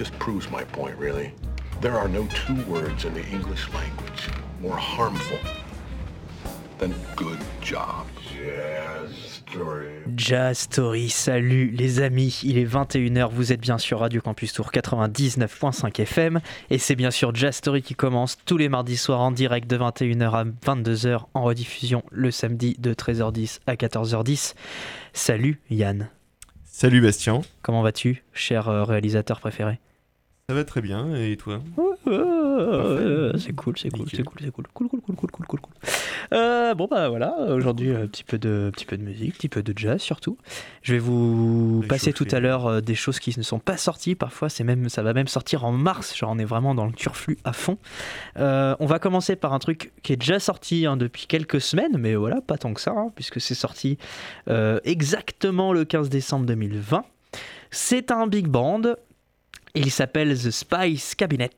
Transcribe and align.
just 0.00 0.18
proves 0.18 0.50
my 0.50 0.64
point, 0.72 0.96
really. 0.98 1.34
There 1.82 1.94
are 1.94 2.08
no 2.08 2.26
two 2.28 2.56
words 2.66 3.04
in 3.04 3.12
the 3.12 3.26
English 3.30 3.68
language 3.74 4.30
more 4.62 4.78
harmful 4.78 5.38
than 6.78 6.94
good 7.16 7.38
job. 7.60 8.06
Jazz 8.34 9.10
story. 9.46 9.90
Jazz 10.16 10.58
Story, 10.58 11.10
salut 11.10 11.70
les 11.76 12.00
amis, 12.00 12.40
il 12.44 12.56
est 12.56 12.64
21h, 12.64 13.28
vous 13.30 13.52
êtes 13.52 13.60
bien 13.60 13.76
sur 13.76 14.00
Radio 14.00 14.22
Campus 14.22 14.54
Tour 14.54 14.70
99.5 14.72 16.00
FM 16.00 16.40
et 16.70 16.78
c'est 16.78 16.96
bien 16.96 17.10
sûr 17.10 17.34
Jazz 17.34 17.56
Story 17.56 17.82
qui 17.82 17.94
commence 17.94 18.38
tous 18.46 18.56
les 18.56 18.70
mardis 18.70 18.96
soirs 18.96 19.20
en 19.20 19.32
direct 19.32 19.68
de 19.68 19.76
21h 19.76 20.32
à 20.32 20.44
22h 20.44 21.24
en 21.34 21.42
rediffusion 21.42 22.02
le 22.10 22.30
samedi 22.30 22.74
de 22.78 22.94
13h10 22.94 23.58
à 23.66 23.74
14h10. 23.74 24.54
Salut 25.12 25.60
Yann, 25.68 26.08
Salut 26.64 27.02
Bastien, 27.02 27.42
comment 27.60 27.82
vas-tu 27.82 28.24
cher 28.32 28.70
euh, 28.70 28.84
réalisateur 28.84 29.40
préféré? 29.40 29.78
Ça 30.50 30.56
va 30.56 30.64
très 30.64 30.80
bien 30.80 31.14
et 31.14 31.36
toi? 31.36 31.60
C'est 33.38 33.52
cool, 33.54 33.78
c'est 33.78 33.88
cool, 33.88 34.08
c'est 34.10 34.24
cool, 34.24 34.36
c'est 34.40 34.50
cool, 34.50 34.66
cool, 34.74 34.88
cool, 34.88 35.00
cool, 35.00 35.14
cool, 35.14 35.30
cool, 35.30 35.46
cool, 35.46 35.60
cool. 35.60 35.72
Euh, 36.32 36.74
bon 36.74 36.88
bah 36.90 37.08
voilà, 37.08 37.36
aujourd'hui 37.50 37.92
un 37.92 38.08
petit 38.08 38.24
peu 38.24 38.36
de, 38.36 38.72
petit 38.74 38.84
peu 38.84 38.96
de 38.96 39.02
musique, 39.04 39.36
petit 39.36 39.48
peu 39.48 39.62
de 39.62 39.72
jazz 39.76 40.00
surtout. 40.00 40.36
Je 40.82 40.94
vais 40.94 40.98
vous 40.98 41.84
passer 41.88 42.12
tout 42.12 42.26
à 42.32 42.40
l'heure 42.40 42.66
euh, 42.66 42.80
des 42.80 42.96
choses 42.96 43.20
qui 43.20 43.32
ne 43.38 43.44
sont 43.44 43.60
pas 43.60 43.76
sorties. 43.76 44.16
Parfois, 44.16 44.48
c'est 44.48 44.64
même, 44.64 44.88
ça 44.88 45.04
va 45.04 45.12
même 45.12 45.28
sortir 45.28 45.64
en 45.64 45.70
mars. 45.70 46.16
Genre, 46.16 46.30
on 46.32 46.38
est 46.40 46.44
vraiment 46.44 46.74
dans 46.74 46.86
le 46.86 46.92
turflu 46.92 47.38
à 47.44 47.52
fond. 47.52 47.78
Euh, 48.36 48.74
on 48.80 48.86
va 48.86 48.98
commencer 48.98 49.36
par 49.36 49.52
un 49.52 49.60
truc 49.60 49.92
qui 50.02 50.12
est 50.12 50.16
déjà 50.16 50.40
sorti 50.40 50.84
hein, 50.84 50.96
depuis 50.96 51.28
quelques 51.28 51.60
semaines, 51.60 51.96
mais 51.96 52.16
voilà, 52.16 52.40
pas 52.40 52.58
tant 52.58 52.74
que 52.74 52.80
ça, 52.80 52.90
hein, 52.90 53.12
puisque 53.14 53.40
c'est 53.40 53.54
sorti 53.54 53.98
euh, 54.48 54.80
exactement 54.82 55.72
le 55.72 55.84
15 55.84 56.08
décembre 56.08 56.46
2020. 56.46 57.04
C'est 57.70 58.10
un 58.10 58.26
big 58.26 58.48
band. 58.48 58.82
Il 59.74 59.90
s'appelle 59.90 60.36
The 60.36 60.50
Spice 60.50 61.14
Cabinet. 61.14 61.50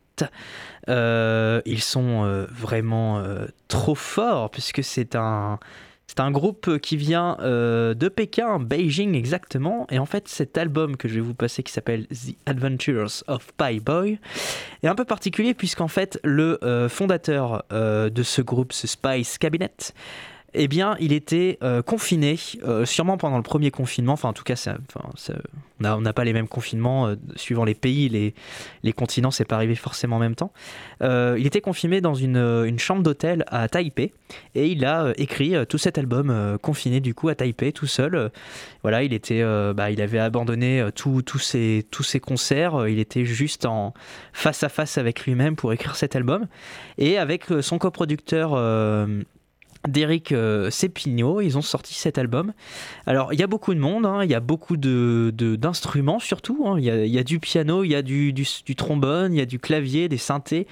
Euh, 0.89 1.63
ils 1.65 1.83
sont 1.83 2.25
euh, 2.25 2.47
vraiment 2.51 3.19
euh, 3.19 3.47
trop 3.69 3.95
forts 3.95 4.51
puisque 4.51 4.83
c'est 4.83 5.15
un 5.15 5.59
c'est 6.09 6.21
un 6.21 6.31
groupe 6.31 6.79
qui 6.79 6.99
vient 6.99 7.39
de 7.41 8.09
Pékin, 8.09 8.59
Beijing 8.59 9.15
exactement. 9.15 9.87
Et 9.91 9.99
en 9.99 10.05
fait, 10.05 10.29
cet 10.29 10.59
album 10.59 10.99
que 10.99 11.09
je 11.09 11.15
vais 11.15 11.21
vous 11.21 11.33
passer 11.33 11.63
qui 11.63 11.73
s'appelle 11.73 12.07
The 12.09 12.37
Adventures 12.45 13.25
of 13.29 13.51
Pie 13.57 13.81
Boy 13.81 14.19
est 14.83 14.89
un 14.89 14.95
peu 14.95 15.07
particulier 15.07 15.55
puisqu'en 15.55 15.89
fait, 15.89 16.21
le 16.23 16.59
fondateur 16.91 17.65
de 17.71 18.23
ce 18.23 18.43
groupe, 18.43 18.75
ce 18.75 18.87
Spice 18.87 19.39
Cabinet, 19.39 19.73
eh 20.55 20.69
bien, 20.69 20.97
il 21.01 21.13
était 21.13 21.59
euh, 21.63 21.81
confiné, 21.81 22.39
euh, 22.65 22.85
sûrement 22.85 23.17
pendant 23.17 23.39
le 23.39 23.43
premier 23.43 23.71
confinement. 23.71 24.13
Enfin, 24.13 24.29
en 24.29 24.33
tout 24.35 24.45
cas, 24.45 24.77
on 25.81 26.01
n'a 26.01 26.13
pas 26.13 26.25
les 26.25 26.35
mêmes 26.35 26.49
confinements 26.49 27.07
euh, 27.07 27.17
suivant 27.37 27.65
les 27.65 27.75
pays, 27.75 28.11
les, 28.11 28.35
les 28.83 28.93
continents, 28.93 29.31
c'est 29.31 29.47
pas 29.47 29.57
arrivé 29.57 29.75
forcément 29.75 30.17
en 30.17 30.19
même 30.19 30.35
temps. 30.35 30.53
Il 31.01 31.47
était 31.47 31.61
confiné 31.61 32.01
dans 32.01 32.15
une, 32.15 32.79
chambre 32.79 33.03
d'hôtel 33.03 33.45
à 33.49 33.69
Taipei 33.69 34.13
et 34.55 34.69
il 34.69 34.85
a 34.85 35.13
écrit 35.17 35.55
tout 35.67 35.79
cet 35.79 35.99
album 35.99 36.59
confiné 36.63 37.01
du 37.01 37.13
coup 37.15 37.29
à 37.29 37.35
Taipei 37.35 37.73
tout 37.73 37.87
seul. 37.87 38.31
Voilà, 38.83 39.03
il 39.03 39.13
était, 39.13 39.43
bah, 39.75 39.91
il 39.91 40.01
avait 40.01 40.21
abandonné 40.21 40.87
tous 40.95 41.39
ses, 41.39 41.85
tous 41.91 42.05
ses 42.05 42.21
concerts. 42.21 42.87
Il 42.87 43.01
était 43.01 43.25
juste 43.25 43.67
en 43.67 43.95
face 44.33 44.63
à 44.63 44.69
face 44.69 44.97
avec 44.97 45.25
lui-même 45.25 45.57
pour 45.57 45.73
écrire 45.73 45.97
cet 45.97 46.15
album 46.15 46.47
et 46.99 47.19
avec 47.19 47.47
son 47.61 47.79
coproducteur. 47.79 48.57
Euh, 49.87 49.91
D'Eric 49.91 50.33
euh, 50.33 50.71
Cepigno, 50.71 51.41
ils 51.41 51.59
ont 51.59 51.63
sorti 51.63 51.95
cet 51.95 52.19
album. 52.19 52.53
Alors, 53.07 53.33
il 53.33 53.41
y 53.41 53.43
a 53.43 53.47
beaucoup 53.47 53.75
de 53.75 53.81
monde, 53.81 54.07
hein, 54.07 54.25
il 54.25 54.31
y 54.31 54.35
a 54.35 54.41
beaucoup 54.41 54.77
de, 54.77 55.33
de- 55.35 55.57
d'instruments 55.57 56.19
surtout. 56.19 56.65
hein. 56.67 56.77
Il, 56.79 56.85
y 56.85 57.19
a, 57.19 57.25
du 57.25 57.39
piano, 57.41 57.85
il 57.85 57.91
y 57.91 57.95
a 57.95 58.03
du, 58.03 58.35
trombone, 58.77 59.35
il 59.35 59.39
y 59.39 59.43
a 59.43 59.47
du 59.47 59.59
clavier, 59.59 60.09
des 60.09 60.19
synthés, 60.19 60.67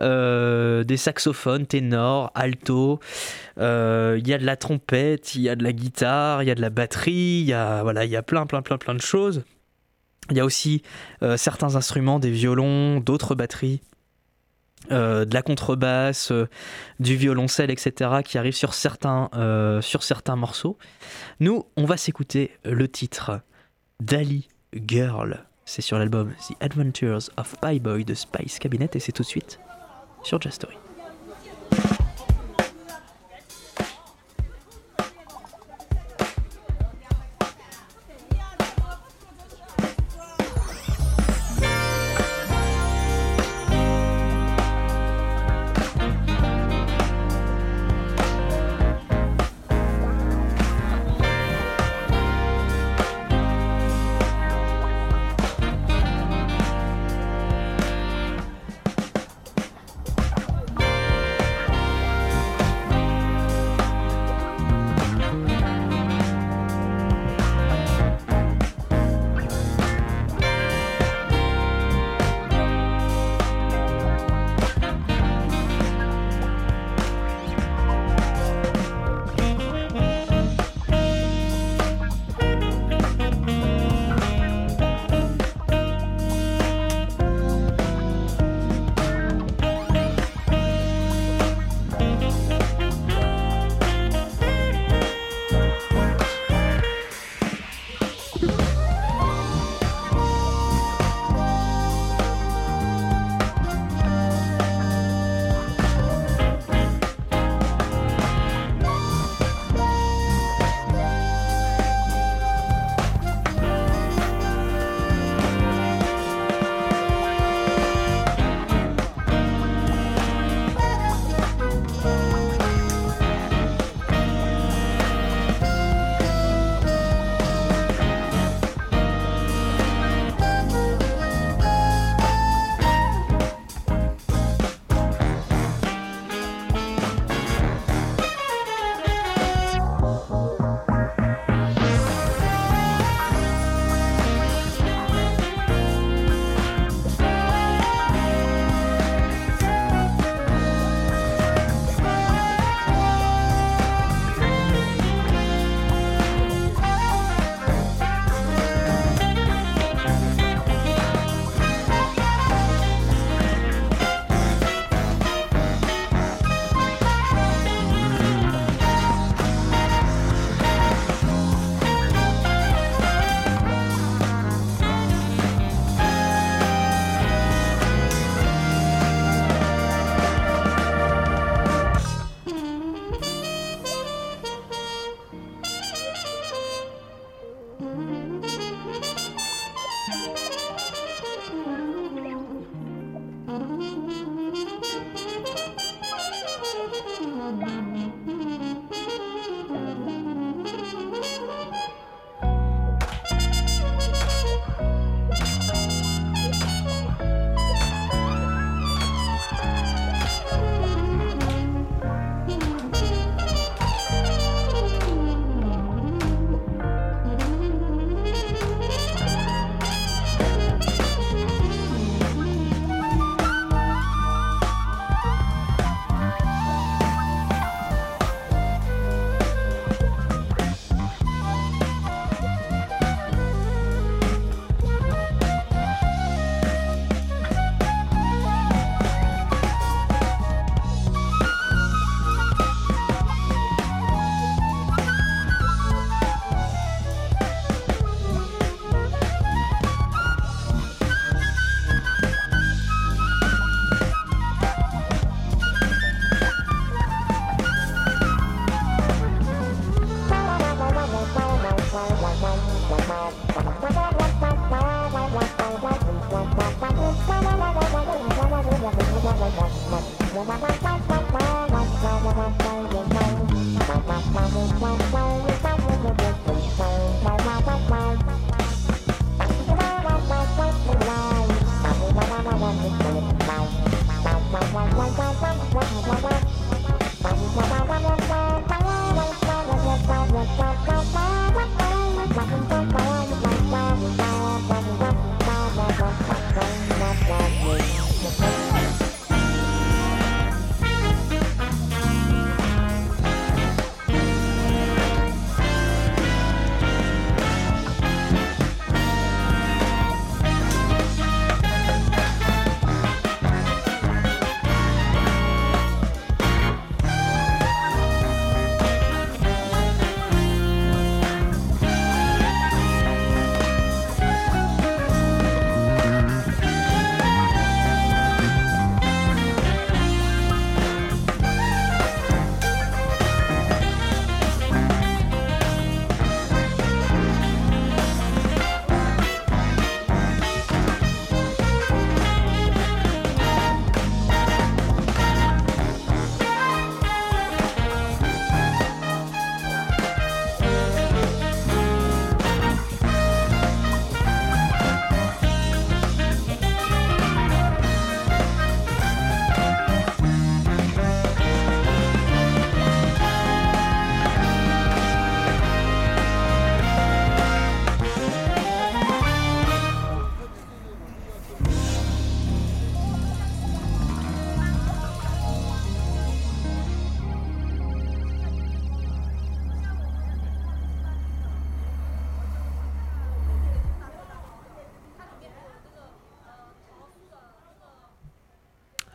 euh, 0.00 0.84
des 0.84 0.96
saxophones, 0.96 1.66
ténors, 1.66 2.30
alto. 2.34 3.00
euh, 3.58 4.16
il 4.18 4.28
y 4.28 4.34
a 4.34 4.38
de 4.38 4.44
la 4.46 4.56
trompette, 4.56 5.34
il 5.34 5.42
y 5.42 5.48
a 5.48 5.56
de 5.56 5.64
la 5.64 5.72
guitare, 5.72 6.42
il 6.42 6.46
y 6.46 6.50
a 6.50 6.54
de 6.54 6.60
la 6.60 6.70
batterie, 6.70 7.40
il 7.42 7.46
y 7.46 7.52
a, 7.52 7.82
voilà, 7.82 8.04
il 8.04 8.10
y 8.10 8.16
a 8.16 8.22
plein, 8.22 8.46
plein, 8.46 8.62
plein, 8.62 8.78
plein 8.78 8.94
de 8.94 9.00
choses. 9.00 9.44
Il 10.30 10.36
y 10.36 10.40
a 10.40 10.44
aussi 10.44 10.82
euh, 11.22 11.36
certains 11.38 11.76
instruments, 11.76 12.18
des 12.18 12.30
violons, 12.30 13.00
d'autres 13.00 13.34
batteries. 13.34 13.80
Euh, 14.90 15.24
de 15.24 15.34
la 15.34 15.42
contrebasse, 15.42 16.32
euh, 16.32 16.48
du 17.00 17.16
violoncelle, 17.16 17.70
etc., 17.70 18.10
qui 18.24 18.38
arrivent 18.38 18.54
sur 18.54 18.74
certains, 18.74 19.28
euh, 19.34 19.80
sur 19.80 20.02
certains 20.02 20.36
morceaux. 20.36 20.78
Nous, 21.40 21.66
on 21.76 21.84
va 21.84 21.96
s'écouter 21.96 22.52
le 22.64 22.88
titre 22.88 23.40
Dali 24.00 24.48
Girl. 24.74 25.44
C'est 25.64 25.82
sur 25.82 25.98
l'album 25.98 26.32
The 26.48 26.54
Adventures 26.60 27.30
of 27.36 27.54
Pie 27.60 27.80
Boy 27.80 28.04
de 28.04 28.14
Spice 28.14 28.58
Cabinet 28.58 28.88
et 28.94 29.00
c'est 29.00 29.12
tout 29.12 29.22
de 29.22 29.28
suite 29.28 29.60
sur 30.22 30.40
Jazz 30.40 30.58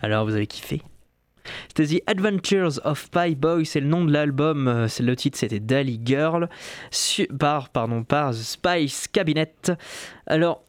Alors, 0.03 0.25
vous 0.25 0.35
avez 0.35 0.47
kiffé? 0.47 0.81
C'était 1.69 1.97
The 1.97 2.03
Adventures 2.07 2.79
of 2.83 3.09
Pie 3.09 3.35
Boy, 3.35 3.65
c'est 3.65 3.79
le 3.79 3.87
nom 3.87 4.03
de 4.03 4.11
l'album, 4.11 4.67
euh, 4.67 4.87
le 4.99 5.15
titre 5.15 5.37
c'était 5.37 5.59
Dally 5.59 5.99
Girl, 6.03 6.49
par, 7.39 7.69
pardon, 7.69 8.03
par 8.03 8.31
The 8.31 8.35
Spice 8.35 9.07
Cabinet. 9.07 9.53
Alors, 10.27 10.63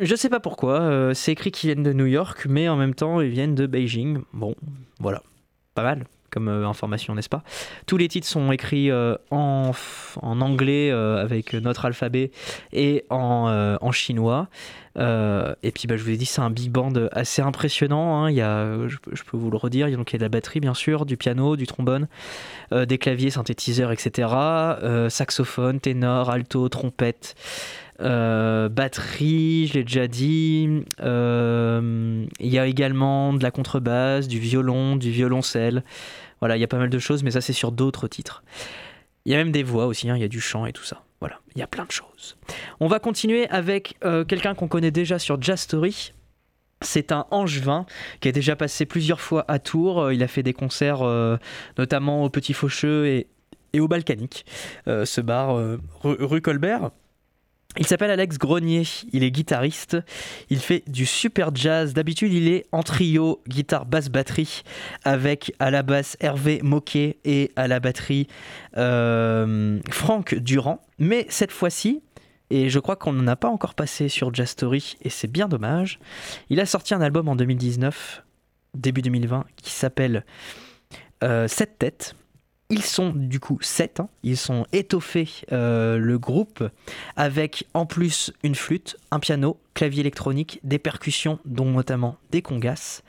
je 0.00 0.14
sais 0.14 0.30
pas 0.30 0.40
pourquoi, 0.40 0.80
euh, 0.80 1.14
c'est 1.14 1.32
écrit 1.32 1.52
qu'ils 1.52 1.68
viennent 1.68 1.82
de 1.82 1.92
New 1.92 2.06
York, 2.06 2.46
mais 2.48 2.68
en 2.68 2.76
même 2.76 2.94
temps 2.94 3.20
ils 3.20 3.30
viennent 3.30 3.54
de 3.54 3.66
Beijing. 3.66 4.22
Bon, 4.32 4.54
voilà, 4.98 5.22
pas 5.74 5.82
mal 5.82 6.04
comme 6.30 6.48
euh, 6.48 6.66
information, 6.66 7.14
n'est-ce 7.14 7.28
pas? 7.28 7.44
Tous 7.86 7.96
les 7.96 8.08
titres 8.08 8.26
sont 8.26 8.50
écrits 8.50 8.90
en, 9.30 9.70
en 10.20 10.40
anglais 10.40 10.90
avec 10.90 11.52
notre 11.52 11.84
alphabet 11.84 12.32
et 12.72 13.04
en, 13.08 13.78
en 13.80 13.92
chinois. 13.92 14.48
Euh, 14.96 15.54
et 15.64 15.72
puis 15.72 15.88
bah, 15.88 15.96
je 15.96 16.04
vous 16.04 16.10
ai 16.10 16.16
dit 16.16 16.26
c'est 16.26 16.40
un 16.40 16.50
big 16.50 16.70
band 16.70 16.92
assez 17.12 17.42
impressionnant. 17.42 18.22
hein. 18.24 18.30
Il 18.30 18.36
y 18.36 18.40
a, 18.40 18.86
je, 18.88 18.96
peux- 19.24 19.36
vous 19.36 19.50
le 19.50 19.56
redire, 19.56 19.88
il 19.88 19.90
y 19.90 19.94
a 19.94 19.96
donc 19.96 20.12
il 20.12 20.14
y 20.14 20.16
a 20.16 20.18
de 20.18 20.24
la 20.24 20.28
batterie 20.28 20.60
bien 20.60 20.74
sûr, 20.74 21.04
du 21.06 21.16
piano, 21.16 21.56
du 21.56 21.66
trombone, 21.66 22.06
euh, 22.72 22.86
des 22.86 22.98
claviers, 22.98 23.30
synthétiseurs, 23.30 23.90
etc. 23.92 24.28
euh, 24.32 25.08
saxophone, 25.08 25.80
ténor, 25.80 26.30
alto, 26.30 26.68
trompette. 26.68 27.34
batterie, 27.98 29.66
je 29.68 29.74
l'ai 29.74 29.84
déjà 29.84 30.06
dit. 30.06 30.82
Il 31.00 32.26
y 32.40 32.58
a 32.58 32.66
également 32.66 33.32
de 33.32 33.42
la 33.42 33.50
contrebasse, 33.50 34.28
du 34.28 34.38
violon, 34.38 34.96
du 34.96 35.10
violoncelle. 35.10 35.82
Voilà, 36.40 36.56
il 36.56 36.60
y 36.60 36.64
a 36.64 36.68
pas 36.68 36.78
mal 36.78 36.90
de 36.90 36.98
choses, 36.98 37.22
mais 37.22 37.30
ça 37.30 37.40
c'est 37.40 37.52
sur 37.52 37.72
d'autres 37.72 38.06
titres. 38.08 38.42
Il 39.24 39.32
y 39.32 39.34
a 39.34 39.38
même 39.38 39.52
des 39.52 39.62
voix 39.62 39.86
aussi, 39.86 40.10
hein, 40.10 40.16
il 40.16 40.20
y 40.20 40.24
a 40.24 40.28
du 40.28 40.40
chant 40.40 40.66
et 40.66 40.72
tout 40.72 40.84
ça. 40.84 41.03
Voilà, 41.20 41.40
il 41.54 41.60
y 41.60 41.62
a 41.62 41.66
plein 41.66 41.84
de 41.84 41.90
choses. 41.90 42.36
On 42.80 42.86
va 42.86 42.98
continuer 42.98 43.48
avec 43.48 43.96
euh, 44.04 44.24
quelqu'un 44.24 44.54
qu'on 44.54 44.68
connaît 44.68 44.90
déjà 44.90 45.18
sur 45.18 45.40
Jazz 45.40 45.60
Story. 45.60 46.12
C'est 46.80 47.12
un 47.12 47.26
angevin 47.30 47.86
qui 48.20 48.28
a 48.28 48.32
déjà 48.32 48.56
passé 48.56 48.84
plusieurs 48.84 49.20
fois 49.20 49.44
à 49.48 49.58
Tours. 49.58 50.02
Euh, 50.02 50.14
Il 50.14 50.22
a 50.22 50.28
fait 50.28 50.42
des 50.42 50.52
concerts 50.52 51.02
euh, 51.02 51.38
notamment 51.78 52.24
au 52.24 52.30
Petit 52.30 52.52
Faucheux 52.52 53.06
et, 53.06 53.26
au 53.80 53.88
Balkanique, 53.88 54.46
ce 54.86 55.20
bar 55.20 55.56
rue 56.04 56.40
Colbert. 56.40 56.90
Il 57.76 57.86
s'appelle 57.86 58.10
Alex 58.10 58.38
Grenier, 58.38 58.84
il 59.12 59.24
est 59.24 59.32
guitariste, 59.32 59.96
il 60.48 60.58
fait 60.58 60.84
du 60.86 61.06
super 61.06 61.54
jazz. 61.54 61.92
D'habitude, 61.92 62.32
il 62.32 62.46
est 62.46 62.66
en 62.70 62.84
trio, 62.84 63.42
guitare, 63.48 63.84
basse, 63.84 64.10
batterie, 64.10 64.62
avec 65.02 65.52
à 65.58 65.72
la 65.72 65.82
basse 65.82 66.16
Hervé 66.20 66.60
Moquet 66.62 67.18
et 67.24 67.50
à 67.56 67.66
la 67.66 67.80
batterie 67.80 68.28
euh, 68.76 69.80
Franck 69.90 70.36
Durand. 70.36 70.80
Mais 71.00 71.26
cette 71.28 71.50
fois-ci, 71.50 72.00
et 72.50 72.68
je 72.68 72.78
crois 72.78 72.94
qu'on 72.94 73.12
n'en 73.12 73.26
a 73.26 73.34
pas 73.34 73.48
encore 73.48 73.74
passé 73.74 74.08
sur 74.08 74.32
Jazz 74.32 74.50
Story, 74.50 74.96
et 75.02 75.10
c'est 75.10 75.30
bien 75.30 75.48
dommage, 75.48 75.98
il 76.50 76.60
a 76.60 76.66
sorti 76.66 76.94
un 76.94 77.00
album 77.00 77.28
en 77.28 77.34
2019, 77.34 78.22
début 78.74 79.02
2020, 79.02 79.46
qui 79.56 79.70
s'appelle 79.70 80.24
euh, 81.24 81.48
Sept 81.48 81.78
têtes. 81.78 82.14
Ils 82.74 82.82
sont 82.82 83.12
du 83.14 83.38
coup 83.38 83.58
sept, 83.60 84.00
hein. 84.00 84.08
ils 84.24 84.36
sont 84.36 84.66
étoffés 84.72 85.28
euh, 85.52 85.96
le 85.96 86.18
groupe 86.18 86.68
avec 87.14 87.68
en 87.72 87.86
plus 87.86 88.32
une 88.42 88.56
flûte, 88.56 88.96
un 89.12 89.20
piano, 89.20 89.60
clavier 89.74 90.00
électronique, 90.00 90.58
des 90.64 90.80
percussions, 90.80 91.38
dont 91.44 91.70
notamment 91.70 92.16
des 92.32 92.42
congas. 92.42 93.02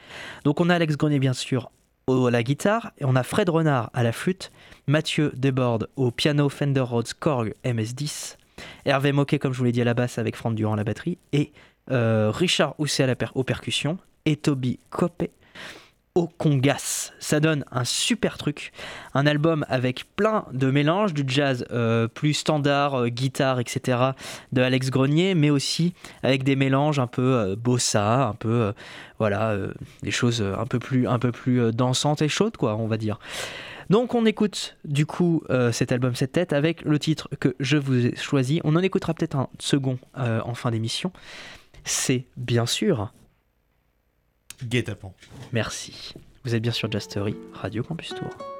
Donc 0.43 0.61
on 0.61 0.69
a 0.69 0.75
Alex 0.75 0.97
Grenier 0.97 1.17
bien 1.17 1.33
sûr 1.33 1.71
à 2.07 2.29
la 2.29 2.43
guitare, 2.43 2.91
et 2.99 3.05
on 3.05 3.15
a 3.15 3.23
Fred 3.23 3.49
Renard 3.49 3.89
à 3.95 4.03
la 4.03 4.11
flûte, 4.11 4.51
Mathieu 4.85 5.31
Desbordes 5.35 5.89
au 5.95 6.11
piano 6.11 6.47
Fender 6.49 6.81
Rhodes 6.81 7.13
Korg 7.19 7.55
MS10, 7.65 8.37
Hervé 8.85 9.13
Moquet 9.13 9.39
comme 9.39 9.53
je 9.53 9.57
vous 9.57 9.63
l'ai 9.63 9.71
dit 9.71 9.81
à 9.81 9.85
la 9.85 9.95
basse 9.95 10.19
avec 10.19 10.35
Franck 10.35 10.53
Durand 10.53 10.73
à 10.73 10.77
la 10.77 10.83
batterie, 10.83 11.17
et 11.33 11.51
euh, 11.89 12.29
Richard 12.31 12.75
Housset 12.77 13.11
aux 13.33 13.43
percussions, 13.43 13.97
et 14.25 14.35
Toby 14.35 14.77
Copé 14.91 15.31
au 16.15 16.27
congas. 16.27 17.11
Ça 17.19 17.41
donne 17.41 17.65
un 17.71 17.83
super 17.83 18.37
truc, 18.37 18.71
un 19.13 19.27
album 19.27 19.65
avec 19.67 20.05
plein 20.15 20.45
de 20.53 20.71
mélanges, 20.71 21.13
du 21.13 21.23
jazz 21.27 21.65
euh, 21.71 22.07
plus 22.07 22.33
standard, 22.33 22.95
euh, 22.95 23.07
guitare, 23.09 23.59
etc. 23.59 23.97
de 24.53 24.61
Alex 24.61 24.89
Grenier, 24.91 25.35
mais 25.35 25.49
aussi 25.49 25.93
avec 26.23 26.43
des 26.43 26.55
mélanges 26.55 26.99
un 26.99 27.07
peu 27.07 27.21
euh, 27.21 27.55
bossa, 27.57 28.27
un 28.27 28.33
peu 28.33 28.73
voilà, 29.19 29.57
des 30.03 30.11
choses 30.11 30.41
un 30.41 30.65
peu 30.65 30.79
plus, 30.79 31.07
un 31.07 31.19
peu 31.19 31.31
plus 31.31 31.71
dansantes 31.73 32.21
et 32.21 32.29
chaudes, 32.29 32.55
quoi, 32.57 32.75
on 32.77 32.87
va 32.87 32.97
dire. 32.97 33.19
Donc 33.89 34.15
on 34.15 34.25
écoute 34.25 34.77
du 34.83 35.05
coup 35.05 35.43
cet 35.71 35.91
album 35.91 36.15
Cette 36.15 36.33
tête 36.33 36.53
avec 36.53 36.81
le 36.81 36.97
titre 36.99 37.29
que 37.39 37.55
je 37.59 37.77
vous 37.77 38.07
ai 38.07 38.15
choisi. 38.15 38.59
On 38.63 38.75
en 38.75 38.81
écoutera 38.81 39.13
peut-être 39.13 39.37
un 39.37 39.47
second 39.59 39.99
en 40.15 40.53
fin 40.53 40.71
d'émission. 40.71 41.11
C'est 41.85 42.25
bien 42.35 42.65
sûr 42.65 43.13
Guet-apens. 44.63 45.13
Merci. 45.53 46.13
Vous 46.43 46.55
êtes 46.55 46.61
bien 46.61 46.71
sur 46.71 46.91
Jazz 46.91 47.03
Story, 47.03 47.35
Radio 47.53 47.83
Campus 47.83 48.09
Tour. 48.09 48.54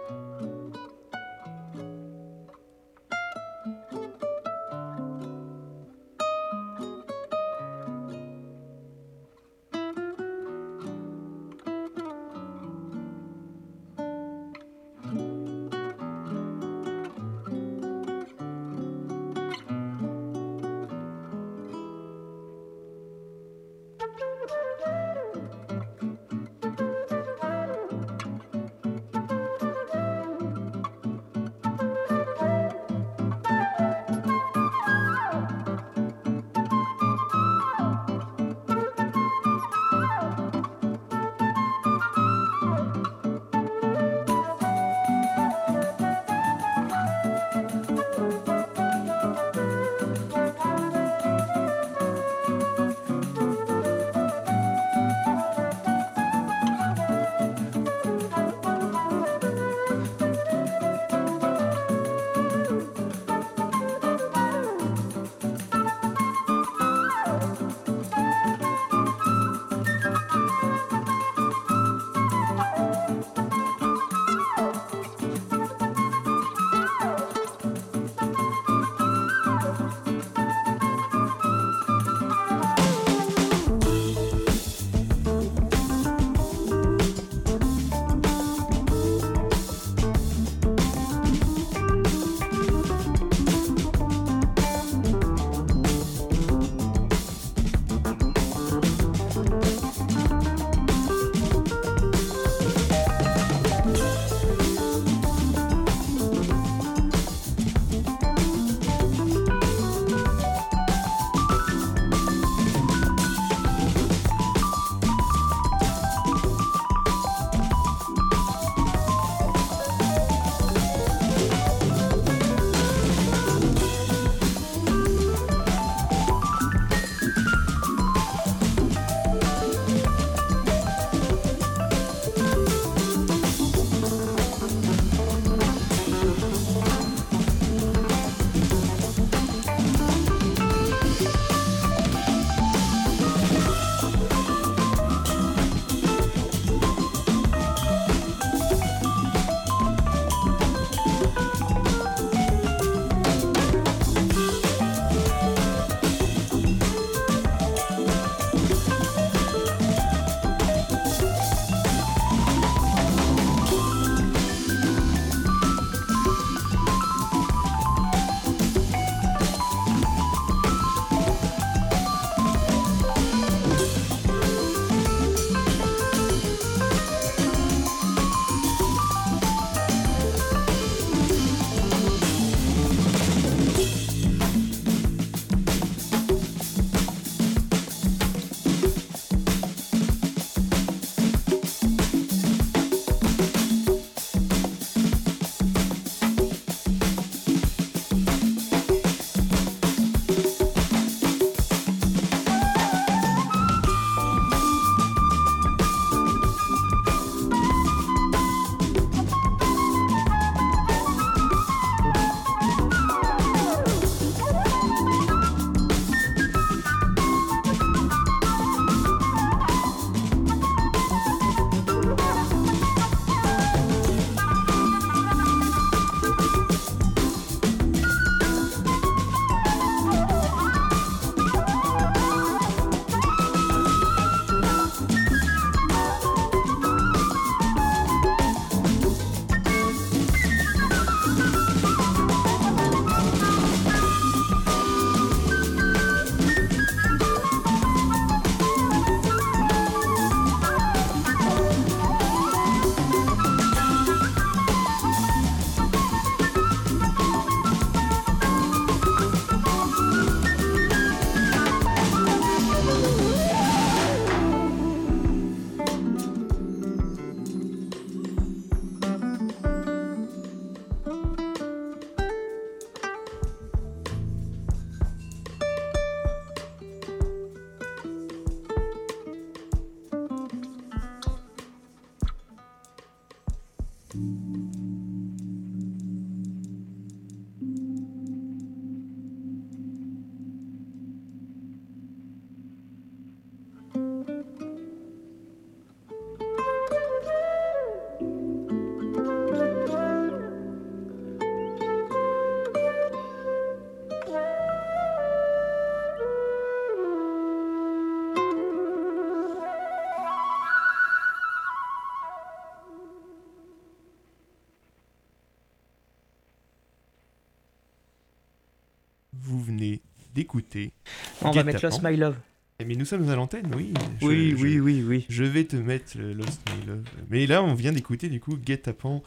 On 321.42 321.46
va 321.52 321.52
Guet-apens. 321.52 321.66
mettre 321.66 321.84
Lost 321.86 322.04
My 322.04 322.16
Love. 322.18 322.36
Eh, 322.80 322.86
Mais 322.86 322.96
nous 322.96 323.06
sommes 323.06 323.30
à 323.30 323.36
l'antenne, 323.36 323.72
oui. 323.76 323.94
Je- 324.22 324.26
Oui, 324.28 324.52
je- 324.58 324.64
oui, 324.64 324.80
oui, 324.80 325.04
oui. 325.08 325.26
Je 325.30 325.44
vais 325.46 325.64
te 325.64 325.76
mettre 325.78 326.18
le 326.18 326.34
Lost 326.34 326.62
My 326.70 326.86
Love. 326.88 327.04
Mais 327.30 327.48
là, 327.48 327.64
on 327.64 327.74
vient 327.74 327.92
d'écouter 327.94 328.28
du 328.30 328.40
coup 328.42 328.58
Get 328.66 328.90
Appan 328.90 329.24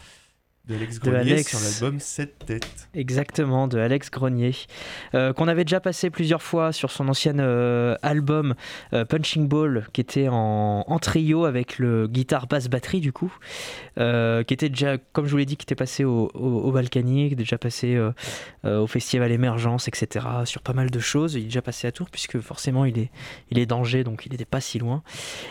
de 0.69 0.75
Alex 0.75 1.01
De 1.01 1.11
Grenier 1.11 1.33
Alex. 1.33 1.49
sur 1.49 1.61
l'album 1.61 2.01
7 2.01 2.39
têtes. 2.47 2.89
Exactement, 2.95 3.69
de 3.69 3.79
Alex 3.79 4.11
Grenier, 4.11 4.53
euh, 5.15 5.33
qu'on 5.33 5.49
avait 5.49 5.65
déjà 5.65 5.81
passé 5.81 6.11
plusieurs 6.11 6.43
fois 6.43 6.73
sur 6.73 6.91
son 6.91 7.09
ancien 7.09 7.39
euh, 7.39 7.97
album 8.03 8.55
euh, 8.93 9.05
Punching 9.05 9.49
Ball, 9.49 9.87
qui 9.93 10.01
était 10.03 10.29
en, 10.29 10.85
en 10.87 10.99
trio 10.99 11.47
avec 11.47 11.79
le 11.79 12.07
guitare 12.07 12.47
basse 12.47 12.69
batterie 12.69 13.01
du 13.01 13.13
coup, 13.13 13.33
qui 13.97 14.55
était 14.55 14.69
déjà, 14.69 14.99
comme 15.13 15.27
je 15.27 15.31
vous 15.31 15.39
l'ai 15.39 15.47
dit, 15.47 15.57
qui 15.57 15.65
était 15.65 15.75
passé 15.75 16.05
au, 16.05 16.31
au, 16.35 16.61
au 16.61 16.73
Balkany, 16.73 17.35
déjà 17.35 17.59
passé 17.59 17.99
au 18.65 18.87
Festival 18.87 19.33
Émergence, 19.33 19.89
etc. 19.89 20.27
Sur 20.45 20.63
pas 20.63 20.73
mal 20.73 20.91
de 20.91 20.99
choses. 21.01 21.35
Il 21.35 21.43
est 21.43 21.45
déjà 21.45 21.63
passé 21.63 21.89
à 21.89 21.93
Tours 21.93 22.11
puisque 22.11 22.39
forcément 22.41 22.85
il 22.85 22.99
est, 22.99 23.11
il 23.51 23.59
est 23.59 23.67
d'Angers, 23.67 24.05
donc 24.05 24.25
il 24.27 24.33
n'était 24.33 24.45
pas 24.45 24.61
si 24.61 24.79
loin. 24.79 25.03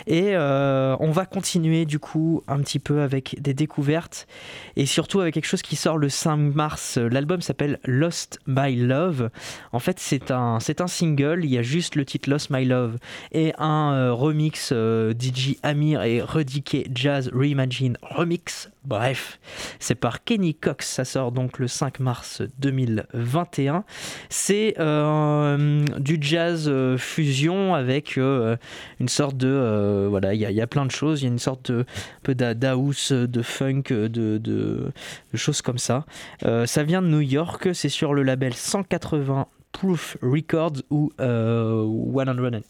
Et 0.05 0.37
on 0.37 1.11
va 1.11 1.25
continuer 1.25 1.85
du 1.85 1.99
coup 1.99 2.41
un 2.47 2.59
petit 2.59 2.79
peu 2.79 3.01
avec 3.01 3.35
des 3.41 3.53
découvertes 3.53 4.27
et 4.75 4.85
surtout 4.85 5.06
avec 5.15 5.33
quelque 5.33 5.45
chose 5.47 5.61
qui 5.61 5.75
sort 5.75 5.97
le 5.97 6.09
5 6.09 6.37
mars. 6.53 6.97
L'album 6.97 7.41
s'appelle 7.41 7.79
Lost 7.85 8.39
My 8.45 8.75
Love. 8.75 9.29
En 9.71 9.79
fait, 9.79 9.99
c'est 9.99 10.31
un, 10.31 10.59
c'est 10.59 10.81
un 10.81 10.87
single, 10.87 11.41
il 11.43 11.51
y 11.51 11.57
a 11.57 11.61
juste 11.61 11.95
le 11.95 12.05
titre 12.05 12.29
Lost 12.29 12.49
My 12.49 12.65
Love 12.65 12.97
et 13.31 13.53
un 13.57 13.93
euh, 13.93 14.13
remix 14.13 14.71
euh, 14.73 15.13
DJ 15.17 15.55
Amir 15.63 16.03
et 16.03 16.21
Rediké 16.21 16.87
Jazz 16.93 17.31
Reimagine 17.33 17.97
Remix. 18.01 18.69
Bref, 18.87 19.37
c'est 19.79 19.95
par 19.95 20.23
Kenny 20.23 20.55
Cox, 20.55 20.87
ça 20.87 21.03
sort 21.03 21.33
donc 21.33 21.59
le 21.59 21.67
5 21.67 21.99
mars 21.99 22.41
2021. 22.59 23.83
C'est 24.29 24.75
euh, 24.79 25.83
du 25.99 26.17
jazz 26.21 26.69
euh, 26.69 26.97
fusion 26.97 27.75
avec 27.75 28.17
euh, 28.17 28.55
une 29.01 29.09
sorte 29.09 29.35
de... 29.35 29.49
euh, 29.49 30.07
voilà, 30.09 30.33
il 30.33 30.39
y, 30.39 30.53
y 30.53 30.61
a 30.61 30.67
plein 30.67 30.85
de 30.85 30.91
choses, 30.91 31.21
il 31.21 31.25
y 31.25 31.27
a 31.27 31.31
une 31.31 31.37
sorte 31.37 31.69
de 31.69 31.81
un 31.81 31.85
peu 32.23 32.33
d'house, 32.33 33.11
de 33.11 33.41
funk, 33.41 33.83
de, 33.89 34.91
de 35.31 35.37
choses 35.37 35.61
comme 35.61 35.77
ça. 35.77 36.05
Euh, 36.43 36.65
ça 36.65 36.83
vient 36.83 37.01
de 37.01 37.07
New 37.07 37.21
York, 37.21 37.69
c'est 37.73 37.89
sur 37.89 38.13
le 38.13 38.23
label 38.23 38.53
180 38.53 39.47
Proof 39.71 40.17
Records 40.21 40.81
ou 40.89 41.11
euh, 41.19 41.85
180 42.13 42.61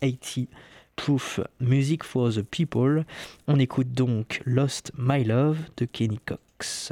Proof 0.95 1.39
Music 1.59 2.03
for 2.03 2.33
the 2.33 2.41
People. 2.41 3.05
On 3.47 3.59
écoute 3.59 3.91
donc 3.91 4.41
Lost 4.45 4.91
My 4.97 5.23
Love 5.23 5.57
de 5.77 5.85
Kenny 5.85 6.19
Cox. 6.25 6.91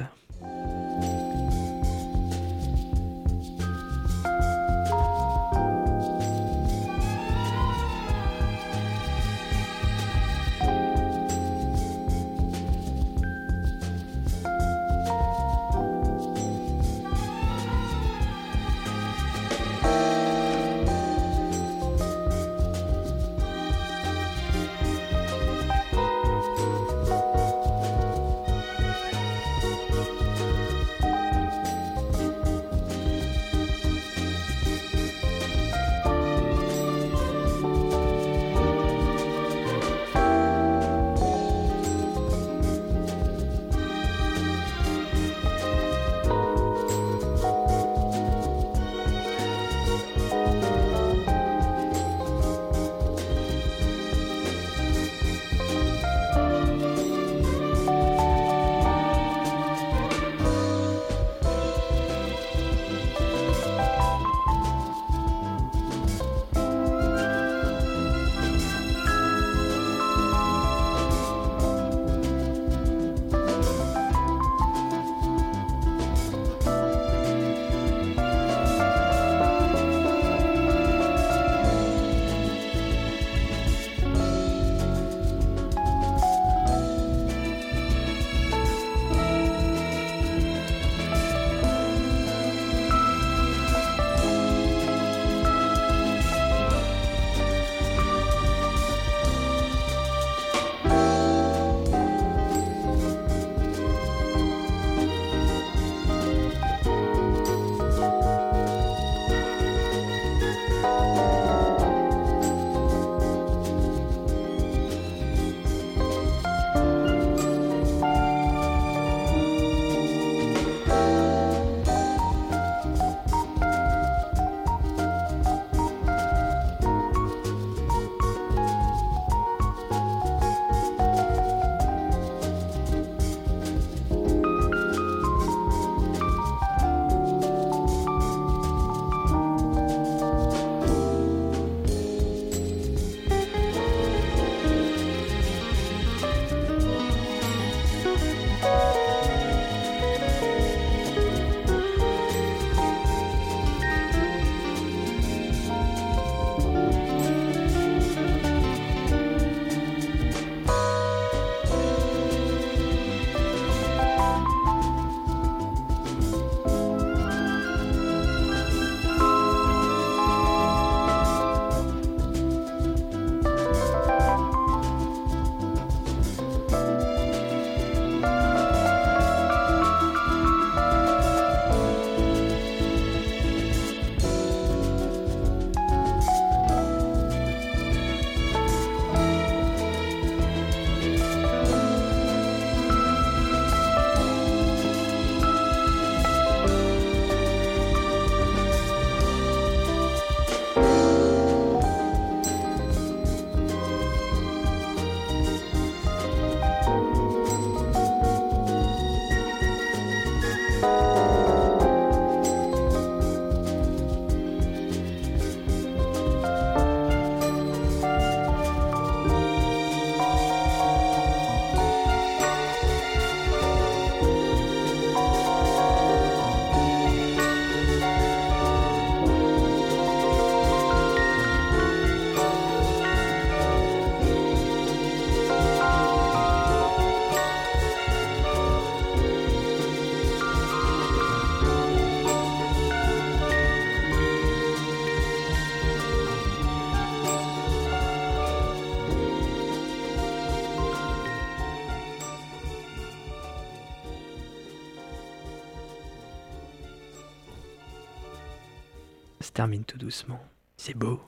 Termine 259.56 259.86
tout 259.86 259.98
doucement. 259.98 260.40
C'est 260.76 260.96
beau. 260.96 261.20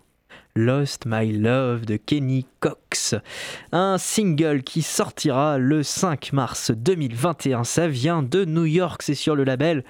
Lost 0.53 1.05
My 1.05 1.31
Love 1.31 1.85
de 1.85 1.95
Kenny 1.95 2.45
Cox. 2.59 3.15
Un 3.71 3.97
single 3.97 4.63
qui 4.63 4.81
sortira 4.81 5.57
le 5.57 5.81
5 5.81 6.33
mars 6.33 6.71
2021. 6.71 7.63
Ça 7.63 7.87
vient 7.87 8.21
de 8.21 8.43
New 8.43 8.65
York, 8.65 9.01
c'est 9.01 9.15
sur 9.15 9.35
le 9.35 9.45
label 9.45 9.83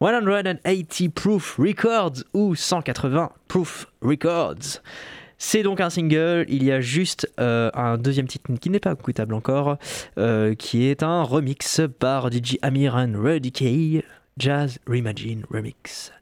180 0.00 0.56
Proof 1.14 1.56
Records 1.58 2.24
ou 2.34 2.56
180 2.56 3.30
Proof 3.46 3.86
Records. 4.02 4.82
C'est 5.38 5.62
donc 5.62 5.80
un 5.80 5.90
single, 5.90 6.46
il 6.48 6.64
y 6.64 6.72
a 6.72 6.80
juste 6.80 7.30
euh, 7.38 7.70
un 7.74 7.96
deuxième 7.96 8.26
titre 8.26 8.50
qui 8.54 8.70
n'est 8.70 8.80
pas 8.80 8.92
écoutable 8.92 9.34
encore, 9.34 9.76
euh, 10.18 10.54
qui 10.54 10.86
est 10.86 11.04
un 11.04 11.22
remix 11.22 11.80
par 12.00 12.32
DJ 12.32 12.56
Amir 12.62 12.96
and 12.96 13.12
Rudy 13.14 14.02
Jazz 14.38 14.78
Reimagine 14.86 15.44
Remix. 15.50 16.12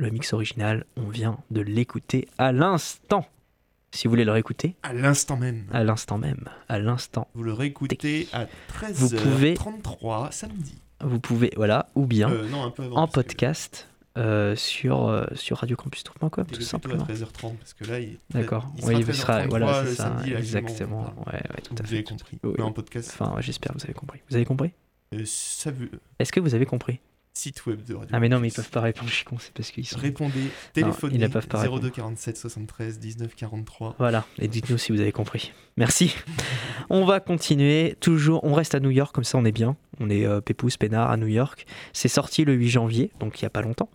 Le 0.00 0.10
mix 0.10 0.32
original, 0.32 0.84
on 0.96 1.08
vient 1.08 1.38
de 1.50 1.60
l'écouter 1.60 2.28
à 2.38 2.52
l'instant. 2.52 3.26
Si 3.90 4.06
vous 4.06 4.10
voulez 4.12 4.24
le 4.24 4.30
réécouter, 4.32 4.76
À 4.82 4.92
l'instant 4.92 5.36
même. 5.36 5.64
à 5.72 5.82
l'instant 5.82 6.18
même, 6.18 6.44
à 6.68 6.78
l'instant, 6.78 7.26
Vous 7.34 7.42
le 7.42 7.52
réécoutez 7.52 8.28
à 8.32 8.46
Vous 8.92 9.08
pouvez- 9.10 9.54
13h33 9.54 10.30
samedi. 10.30 10.74
vous 11.00 11.18
pouvez, 11.18 11.50
voilà, 11.56 11.88
ou 11.94 12.06
bien 12.06 12.30
Euh, 12.30 12.48
non, 12.48 12.62
avant. 12.78 12.96
en 12.96 13.06
que 13.08 13.12
podcast 13.12 13.88
euh, 14.18 14.54
sur, 14.56 15.08
euh, 15.08 15.24
sur 15.34 15.58
radiocampus.com, 15.58 16.46
tout 16.46 16.60
simplement. 16.60 17.02
à 17.04 17.06
13h30 17.06 17.56
parce 17.56 17.72
que 17.74 17.84
là, 17.84 17.98
il. 18.00 18.18
D'accord, 18.30 18.70
il 18.78 18.84
oui, 18.84 18.94
il 18.98 19.14
sera, 19.14 19.40
13h33 19.46 19.48
voilà, 19.48 19.84
c'est 19.86 19.94
ça, 19.94 20.02
samedi, 20.04 20.30
là, 20.30 20.38
exactement. 20.38 21.02
Ouais, 21.26 21.32
ouais, 21.34 21.40
tout 21.64 21.74
Vous 21.74 21.82
à 21.82 21.86
avez 21.86 21.96
fait. 21.98 22.02
compris. 22.04 22.38
Oui, 22.44 22.54
Mais 22.58 22.62
en 22.64 22.72
podcast, 22.72 23.10
Enfin, 23.18 23.34
ouais, 23.34 23.42
j'espère 23.42 23.72
que 23.72 23.78
vous 23.78 23.84
avez 23.84 23.94
compris. 23.94 24.20
Vous 24.28 24.36
avez 24.36 24.44
compris? 24.44 24.70
Euh, 25.14 25.22
ça 25.24 25.70
veut. 25.70 25.90
Est-ce 26.18 26.30
que 26.32 26.40
vous 26.40 26.54
avez 26.54 26.66
compris? 26.66 27.00
Site 27.38 27.66
web 27.66 27.84
de 27.84 27.94
Radio. 27.94 28.08
Ah, 28.12 28.18
mais 28.18 28.28
non, 28.28 28.40
mais 28.40 28.48
ils 28.48 28.52
peuvent 28.52 28.68
pas 28.68 28.80
répondre, 28.80 29.08
je 29.08 29.14
suis 29.14 29.24
con, 29.24 29.36
c'est 29.38 29.52
parce 29.52 29.70
qu'ils 29.70 29.86
sont. 29.86 30.00
Répondez, 30.00 30.50
téléphonez 30.72 31.28
peuvent 31.28 31.46
pas 31.46 31.64
02 31.68 31.88
47 31.88 32.36
73 32.36 32.98
19 32.98 33.32
43. 33.36 33.94
Voilà, 33.96 34.26
et 34.40 34.48
dites-nous 34.48 34.76
si 34.76 34.90
vous 34.90 35.00
avez 35.00 35.12
compris. 35.12 35.52
Merci. 35.76 36.16
on 36.90 37.04
va 37.04 37.20
continuer, 37.20 37.96
toujours, 38.00 38.42
on 38.42 38.54
reste 38.54 38.74
à 38.74 38.80
New 38.80 38.90
York, 38.90 39.14
comme 39.14 39.22
ça 39.22 39.38
on 39.38 39.44
est 39.44 39.52
bien. 39.52 39.76
On 40.00 40.10
est 40.10 40.24
euh, 40.26 40.40
pépouze, 40.40 40.76
peinard 40.76 41.10
à 41.10 41.16
New 41.16 41.26
York. 41.26 41.66
C'est 41.92 42.08
sorti 42.08 42.44
le 42.44 42.52
8 42.54 42.68
janvier, 42.68 43.10
donc 43.20 43.40
il 43.40 43.44
n'y 43.44 43.46
a 43.46 43.50
pas 43.50 43.62
longtemps. 43.62 43.88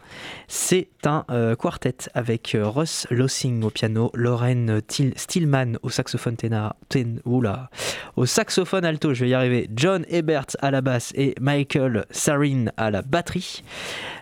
C'est 0.47 0.87
un 1.05 1.25
euh, 1.29 1.55
quartet 1.55 1.95
avec 2.13 2.55
euh, 2.55 2.67
Russ 2.67 3.07
Lossing 3.09 3.63
au 3.63 3.69
piano, 3.69 4.11
Lauren 4.13 4.79
Til- 4.87 5.13
Stillman 5.15 5.73
au 5.81 5.89
saxophone 5.89 6.35
ténor, 6.35 6.75
ten, 6.89 7.19
oula, 7.25 7.69
au 8.15 8.25
saxophone 8.25 8.85
alto, 8.85 9.13
je 9.13 9.23
vais 9.25 9.29
y 9.29 9.33
arriver, 9.33 9.69
John 9.75 10.05
Ebert 10.09 10.47
à 10.59 10.71
la 10.71 10.81
basse 10.81 11.11
et 11.15 11.35
Michael 11.39 12.05
Sarin 12.11 12.65
à 12.77 12.91
la 12.91 13.01
batterie. 13.01 13.63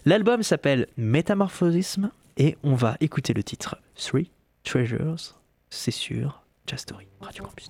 L'album 0.05 0.43
s'appelle 0.43 0.87
Métamorphosisme 0.97 2.11
et 2.37 2.57
on 2.63 2.75
va 2.75 2.97
écouter 3.01 3.33
le 3.33 3.43
titre 3.43 3.77
Three 3.95 4.31
Treasures, 4.63 5.39
c'est 5.69 5.91
sur 5.91 6.41
Jazz 6.67 6.79
Story, 6.81 7.07
Radio 7.21 7.43
Campus. 7.43 7.69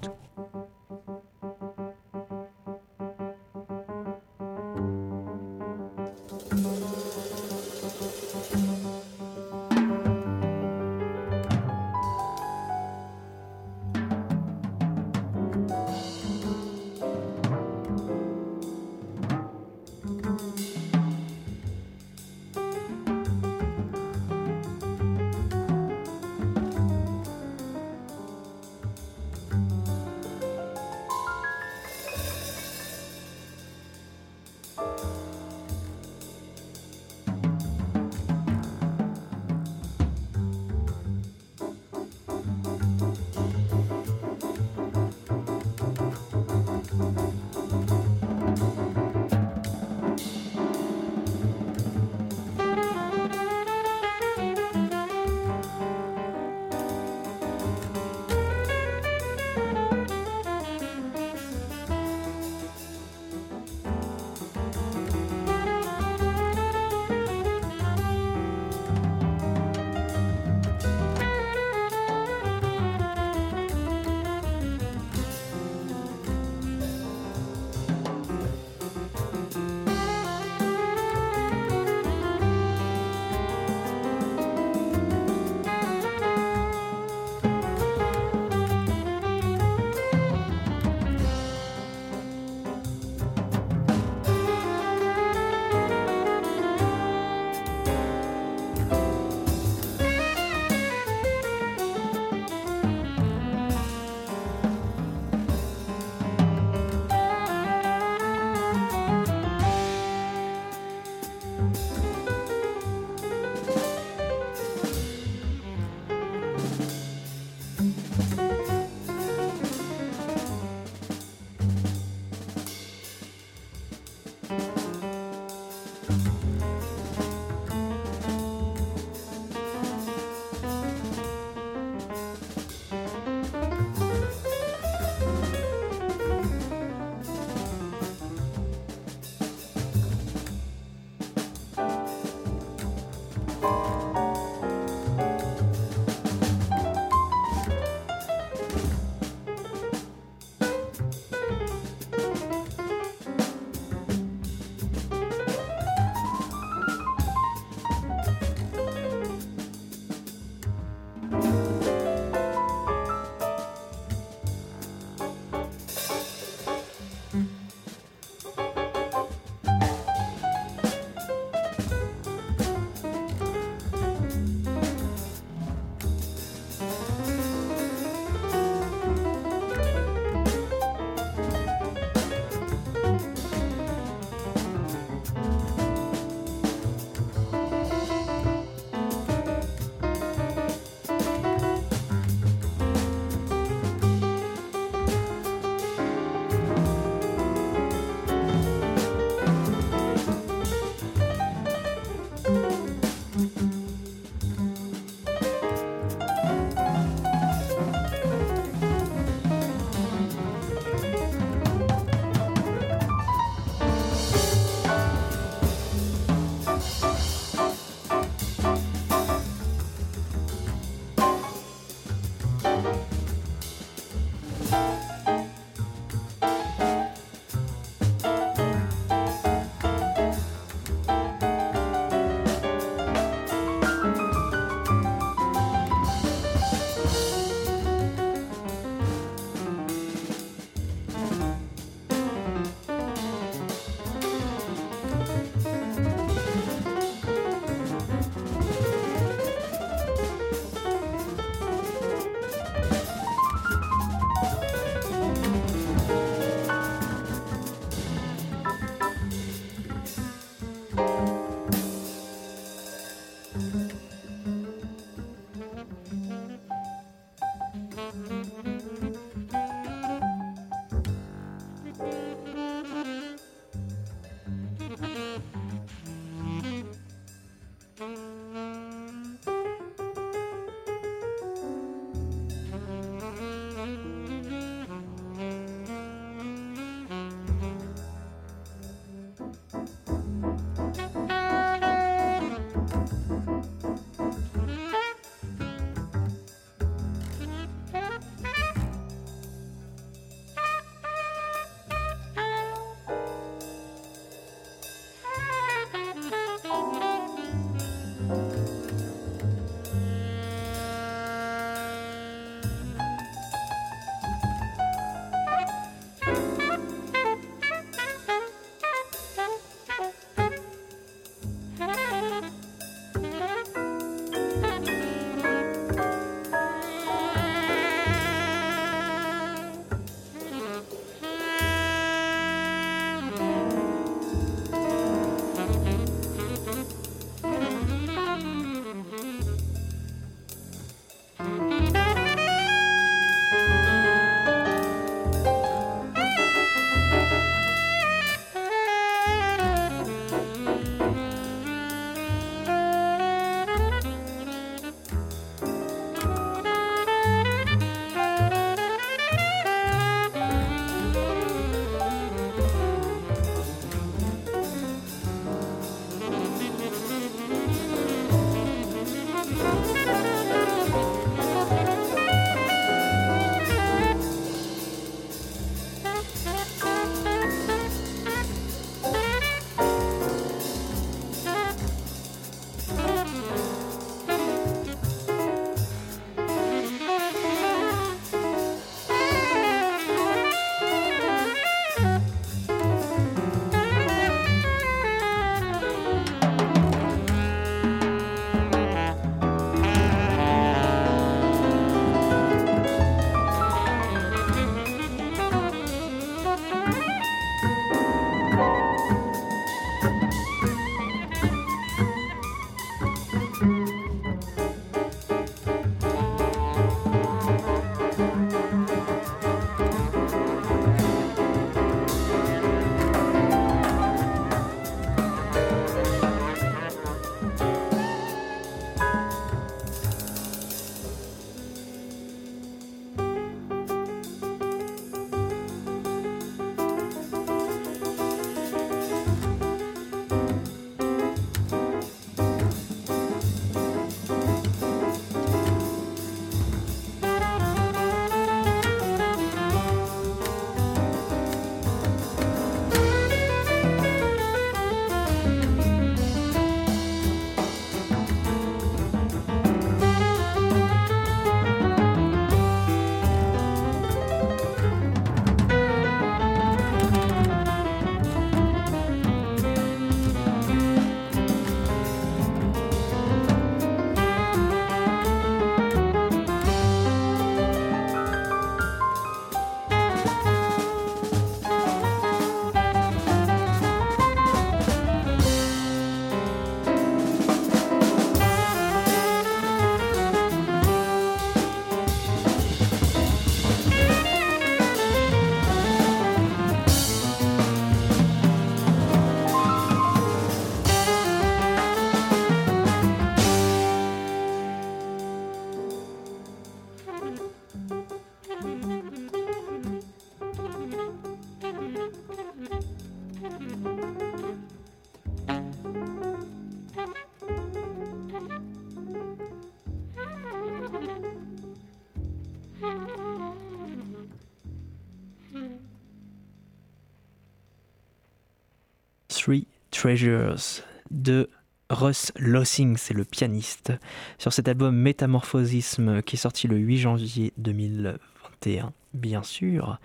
Treasures 530.01 530.81
de 531.11 531.47
Russ 531.91 532.31
Lossing, 532.39 532.97
c'est 532.97 533.13
le 533.13 533.23
pianiste, 533.23 533.93
sur 534.39 534.51
cet 534.51 534.67
album 534.67 534.95
Métamorphosisme 534.95 536.23
qui 536.23 536.37
est 536.37 536.39
sorti 536.39 536.67
le 536.67 536.75
8 536.77 536.97
janvier 536.97 537.53
2021, 537.59 538.93
bien 539.13 539.43
sûr. 539.43 539.99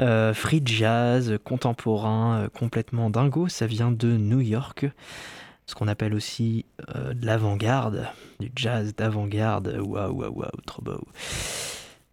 Euh, 0.00 0.32
free 0.32 0.62
jazz, 0.64 1.36
contemporain, 1.44 2.38
euh, 2.38 2.48
complètement 2.48 3.10
dingo, 3.10 3.46
ça 3.48 3.66
vient 3.66 3.90
de 3.90 4.16
New 4.16 4.40
York, 4.40 4.86
ce 5.66 5.74
qu'on 5.74 5.88
appelle 5.88 6.14
aussi 6.14 6.64
euh, 6.96 7.12
de 7.12 7.26
l'avant-garde, 7.26 8.06
du 8.40 8.50
jazz 8.56 8.96
d'avant-garde, 8.96 9.78
waouh, 9.78 10.10
waouh, 10.10 10.32
waouh, 10.32 10.60
trop 10.64 10.80
beau. 10.80 11.06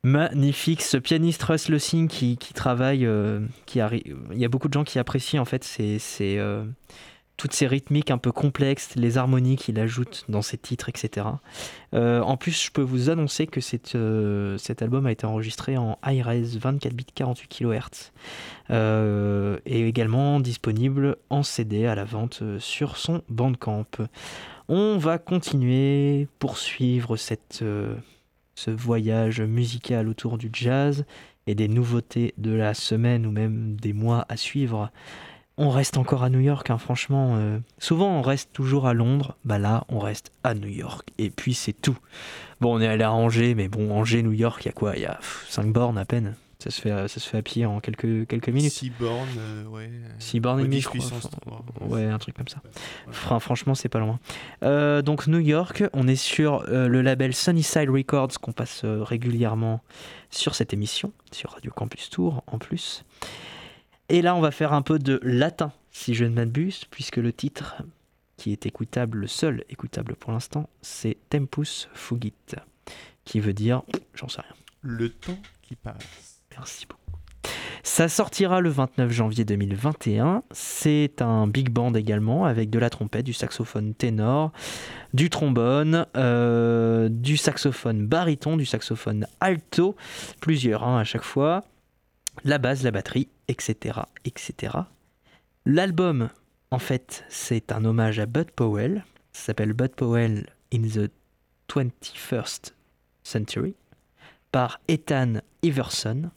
Magnifique, 0.04 0.82
ce 0.82 0.98
pianiste 0.98 1.44
Russ 1.44 1.70
Lossing 1.70 2.10
qui, 2.10 2.36
travaille, 2.54 3.08
qui 3.68 3.80
arrive. 3.80 4.18
Il 4.34 4.40
y 4.40 4.44
a 4.44 4.50
beaucoup 4.50 4.68
de 4.68 4.74
gens 4.74 4.84
qui 4.84 5.00
apprécient 5.00 5.42
en 5.42 5.46
fait 5.46 5.64
ces, 5.64 6.00
toutes 7.38 7.54
ces 7.54 7.66
rythmiques 7.66 8.12
un 8.12 8.18
peu 8.18 8.32
complexes, 8.32 8.96
les 8.96 9.18
harmonies 9.18 9.56
qu'il 9.56 9.80
ajoute 9.80 10.26
dans 10.30 10.42
ses 10.42 10.58
titres, 10.58 10.90
etc. 10.90 11.28
Euh, 11.94 12.22
en 12.22 12.38
plus, 12.38 12.66
je 12.66 12.72
peux 12.72 12.82
vous 12.82 13.10
annoncer 13.10 13.48
que 13.48 13.60
euh, 13.96 14.58
cet 14.58 14.82
album 14.82 15.06
a 15.06 15.12
été 15.12 15.26
enregistré 15.26 15.78
en 15.78 15.98
high-res 16.06 16.58
24 16.60 16.94
bits 16.94 17.06
48 17.16 17.48
kHz 17.48 18.12
euh, 18.70 19.58
et 19.66 19.88
également 19.88 20.40
disponible 20.40 21.18
en 21.30 21.44
CD 21.44 21.88
à 21.88 21.96
la 21.96 22.06
vente 22.06 22.44
sur 22.60 22.98
son 22.98 23.24
Bandcamp. 23.30 23.86
On 24.70 24.98
va 24.98 25.18
continuer, 25.18 26.28
poursuivre 26.40 27.18
cette, 27.18 27.64
ce 28.56 28.72
voyage 28.72 29.42
musical 29.42 30.08
autour 30.08 30.38
du 30.38 30.50
jazz 30.54 31.06
et 31.48 31.56
des 31.56 31.68
nouveautés 31.68 32.34
de 32.38 32.52
la 32.52 32.74
semaine 32.74 33.26
ou 33.26 33.32
même 33.32 33.76
des 33.76 33.94
mois 33.94 34.26
à 34.30 34.38
suivre. 34.38 34.92
On 35.58 35.70
reste 35.70 35.98
encore 35.98 36.24
à 36.24 36.30
New 36.30 36.40
York, 36.40 36.70
hein, 36.70 36.78
franchement. 36.78 37.36
euh, 37.36 37.60
souvent, 37.78 38.10
on 38.18 38.22
reste 38.22 38.52
toujours 38.54 38.88
à 38.88 38.94
Londres. 38.94 39.36
Bah 39.46 39.60
là, 39.60 39.84
on 39.90 40.00
reste 40.00 40.32
à 40.44 40.54
New 40.56 40.70
York. 40.70 41.10
Et 41.18 41.30
puis, 41.30 41.54
c'est 41.54 41.74
tout. 41.74 41.98
Bon, 42.62 42.76
on 42.78 42.82
est 42.82 42.88
allé 42.88 43.04
à 43.04 43.12
Angers, 43.12 43.54
mais 43.54 43.68
bon, 43.68 43.92
Angers, 43.92 44.24
New 44.24 44.32
York, 44.32 44.64
il 44.64 44.68
y 44.68 44.70
a 44.70 44.74
quoi? 44.74 44.96
Il 44.96 45.02
y 45.02 45.06
a 45.06 45.20
5 45.50 45.72
bornes 45.72 45.98
à 45.98 46.06
peine. 46.06 46.36
Ça 46.60 46.70
se 46.70 46.80
fait, 46.80 46.92
à- 46.92 47.08
ça 47.08 47.20
se 47.20 47.28
fait 47.28 47.40
à 47.40 47.42
pied 47.42 47.66
en 47.66 47.80
quelques, 47.80 48.28
quelques 48.28 48.50
minutes. 48.50 48.72
6 48.72 48.92
bornes, 48.92 49.28
euh, 49.38 49.66
ouais. 49.66 49.90
6 50.20 50.40
bornes 50.40 50.60
et 50.60 50.62
Ouais, 50.62 50.68
demie, 50.68 50.76
10 50.78 50.82
je 50.84 50.88
crois. 50.90 51.00
puissance 51.00 51.26
Enfin, 51.26 51.64
3. 51.78 51.88
Ouais, 51.88 52.06
un 52.06 52.20
truc 52.20 52.36
comme 52.38 52.48
ça. 52.48 52.62
Franchement, 53.12 53.74
c'est 53.76 53.90
pas 53.90 53.98
loin. 54.00 54.20
Euh, 54.64 55.02
donc 55.02 55.26
New 55.28 55.40
York, 55.40 55.84
on 55.94 56.08
est 56.08 56.16
sur 56.16 56.64
euh, 56.70 56.88
le 56.88 57.02
label 57.02 57.34
Sunnyside 57.34 57.90
Records 57.90 58.40
qu'on 58.40 58.52
passe 58.54 58.82
régulièrement 58.86 59.82
sur 60.30 60.54
cette 60.56 60.72
émission, 60.74 61.12
sur 61.32 61.50
Radio 61.52 61.72
Campus 61.76 62.10
Tour 62.12 62.44
en 62.48 62.60
plus. 62.60 63.04
Et 64.14 64.22
là, 64.22 64.36
on 64.36 64.42
va 64.42 64.52
faire 64.52 64.74
un 64.74 64.82
peu 64.82 65.00
de 65.00 65.22
latin, 65.24 65.72
si 65.90 66.16
je 66.16 66.26
ne 66.26 66.32
m'abuse, 66.32 66.84
puisque 66.92 67.16
le 67.16 67.32
titre 67.32 67.82
qui 68.36 68.52
est 68.52 68.66
écoutable, 68.66 69.20
le 69.20 69.28
seul 69.28 69.64
écoutable 69.70 70.16
pour 70.16 70.34
l'instant, 70.34 70.70
c'est 70.82 71.16
Tempus 71.30 71.88
Fugit, 71.94 72.34
qui 73.24 73.40
veut 73.40 73.54
dire, 73.54 73.84
j'en 74.14 74.28
sais 74.28 74.42
rien. 74.42 74.54
Le 74.82 75.08
temps 75.08 75.38
qui 75.62 75.78
passe. 75.78 76.42
Merci 76.52 76.88
beaucoup. 76.88 77.00
Ça 77.84 78.10
sortira 78.10 78.60
le 78.60 78.68
29 78.68 79.10
janvier 79.14 79.46
2021. 79.46 80.44
C'est 80.52 81.22
un 81.22 81.48
big 81.48 81.70
band 81.70 81.94
également 81.94 82.44
avec 82.44 82.70
de 82.70 82.80
la 82.80 82.90
trompette, 82.90 83.26
du 83.26 83.32
saxophone 83.32 83.94
ténor, 83.94 84.52
du 85.14 85.30
trombone, 85.30 86.06
euh, 86.18 87.08
du 87.08 87.38
saxophone 87.38 88.08
baryton, 88.08 88.58
du 88.58 88.66
saxophone 88.66 89.26
alto, 89.40 89.96
plusieurs 90.42 90.84
hein, 90.84 91.00
à 91.00 91.06
chaque 91.06 91.24
fois, 91.24 91.64
la 92.44 92.58
basse, 92.58 92.84
la 92.84 92.92
batterie, 92.92 93.30
etc. 93.52 94.00
etc. 94.24 94.78
L'album, 95.66 96.30
en 96.72 96.80
fait, 96.80 97.26
c'est 97.30 97.72
un 97.72 97.86
hommage 97.86 98.20
à 98.20 98.26
Bud 98.26 98.52
Powell. 98.52 99.06
Ça 99.34 99.48
s'appelle 99.48 99.74
Bud 99.74 99.92
Powell 99.92 100.48
in 100.74 100.82
the 100.82 101.12
21st 101.70 102.72
Century 103.24 103.76
par 104.52 104.80
Ethan 104.88 105.42
Iverson. 105.62 106.32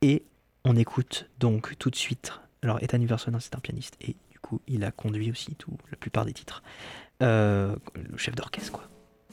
Et 0.00 0.24
on 0.64 0.76
écoute 0.76 1.28
donc 1.40 1.76
tout 1.78 1.90
de 1.90 1.96
suite. 1.96 2.32
Alors, 2.62 2.82
Ethan 2.82 3.00
Iverson, 3.00 3.34
hein, 3.34 3.40
c'est 3.40 3.56
un 3.56 3.60
pianiste 3.60 3.96
et 4.00 4.16
du 4.30 4.38
coup, 4.38 4.60
il 4.68 4.84
a 4.84 4.92
conduit 4.92 5.30
aussi 5.30 5.54
tout, 5.56 5.76
la 5.90 5.96
plupart 5.96 6.24
des 6.24 6.32
titres. 6.32 6.62
Euh, 7.22 7.74
le 7.94 8.16
chef 8.16 8.34
d'orchestre, 8.36 8.72
quoi. 8.72 8.84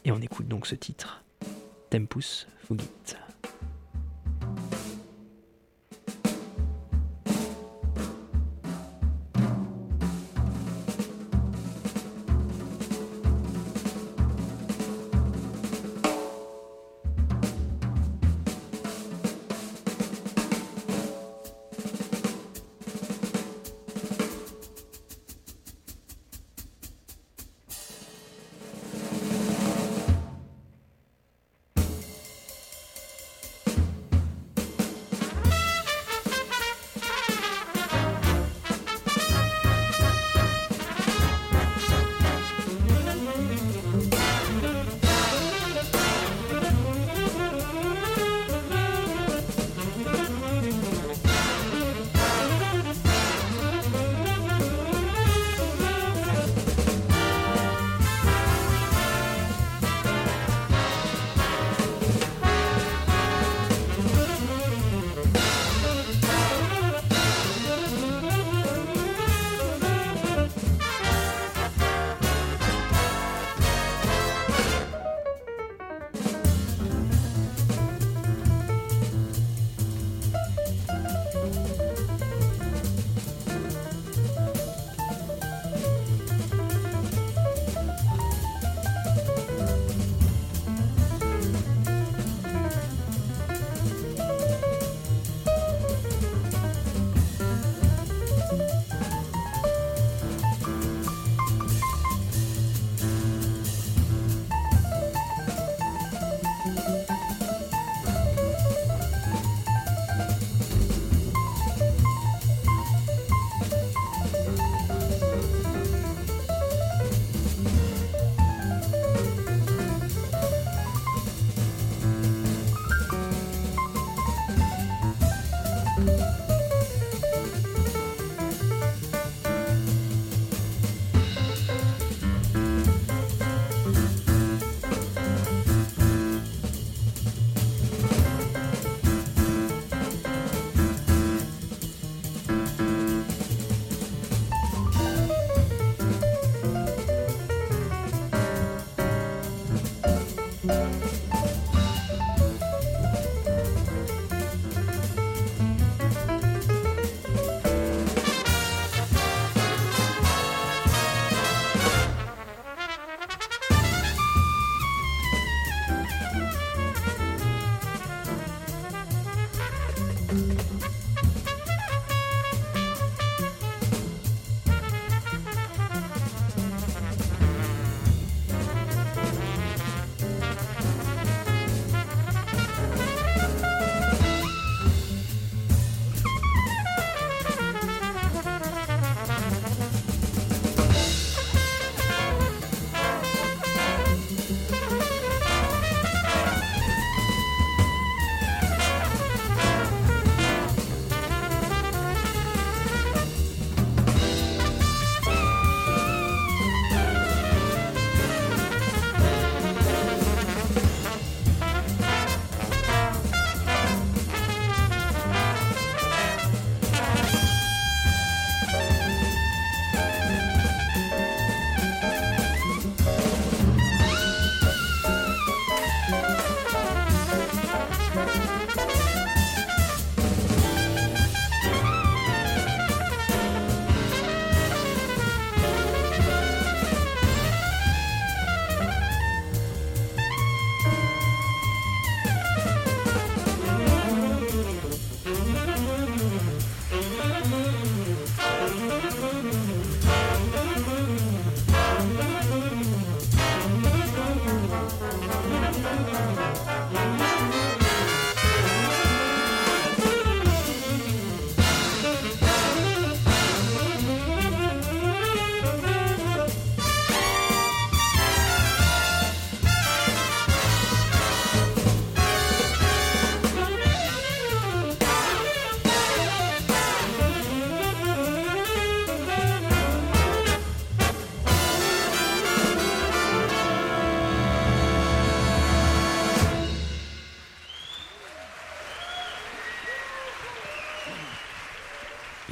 Et 0.04 0.12
on 0.12 0.20
écoute 0.22 0.48
donc 0.48 0.68
ce 0.68 0.76
titre 0.76 1.24
Tempus 1.90 2.48
Fugit. 2.58 3.16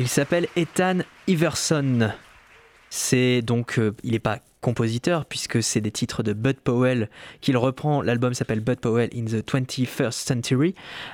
Il 0.03 0.09
s'appelle 0.09 0.49
Ethan 0.57 0.97
Iverson. 1.27 2.11
C'est 2.89 3.41
donc, 3.41 3.79
euh, 3.79 3.95
il 4.03 4.11
n'est 4.11 4.19
pas 4.19 4.39
compositeur, 4.63 5.25
puisque 5.25 5.61
c'est 5.61 5.81
des 5.81 5.91
titres 5.91 6.23
de 6.23 6.33
Bud 6.33 6.55
Powell 6.55 7.09
qu'il 7.41 7.57
reprend. 7.57 8.01
L'album 8.01 8.33
s'appelle 8.33 8.61
Bud 8.61 8.79
Powell 8.79 9.09
in 9.13 9.25
the 9.25 9.45
21st 9.45 10.11
Century. 10.11 10.73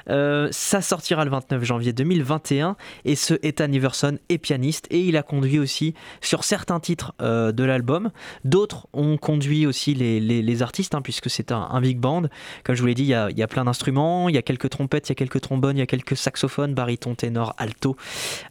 Euh, 0.09 0.47
ça 0.51 0.81
sortira 0.81 1.25
le 1.25 1.31
29 1.31 1.63
janvier 1.63 1.91
2021. 1.91 2.77
Et 3.05 3.15
ce 3.15 3.33
Ethan 3.43 3.71
Iverson 3.71 4.19
est 4.29 4.37
pianiste 4.37 4.87
et 4.91 5.01
il 5.01 5.17
a 5.17 5.23
conduit 5.23 5.59
aussi 5.59 5.95
sur 6.21 6.43
certains 6.43 6.79
titres 6.79 7.13
euh, 7.21 7.51
de 7.51 7.63
l'album. 7.63 8.11
D'autres 8.45 8.87
ont 8.93 9.17
conduit 9.17 9.65
aussi 9.65 9.95
les, 9.95 10.61
artistes, 10.61 10.93
hein, 10.93 11.01
puisque 11.01 11.29
c'est 11.29 11.51
un, 11.51 11.81
big 11.81 11.97
band. 11.97 12.23
Comme 12.63 12.75
je 12.75 12.81
vous 12.81 12.87
l'ai 12.87 12.93
dit, 12.93 13.03
il 13.03 13.09
y 13.09 13.13
a, 13.15 13.29
il 13.31 13.37
y 13.37 13.43
a 13.43 13.47
plein 13.47 13.65
d'instruments, 13.65 14.29
il 14.29 14.35
y 14.35 14.37
a 14.37 14.41
quelques 14.43 14.69
trompettes, 14.69 15.09
il 15.09 15.11
y 15.11 15.13
a 15.13 15.15
quelques 15.15 15.41
trombones, 15.41 15.75
il 15.77 15.79
y 15.79 15.83
a 15.83 15.87
quelques 15.87 16.15
saxophones, 16.15 16.75
baryton, 16.75 17.15
ténor, 17.15 17.55
alto. 17.57 17.95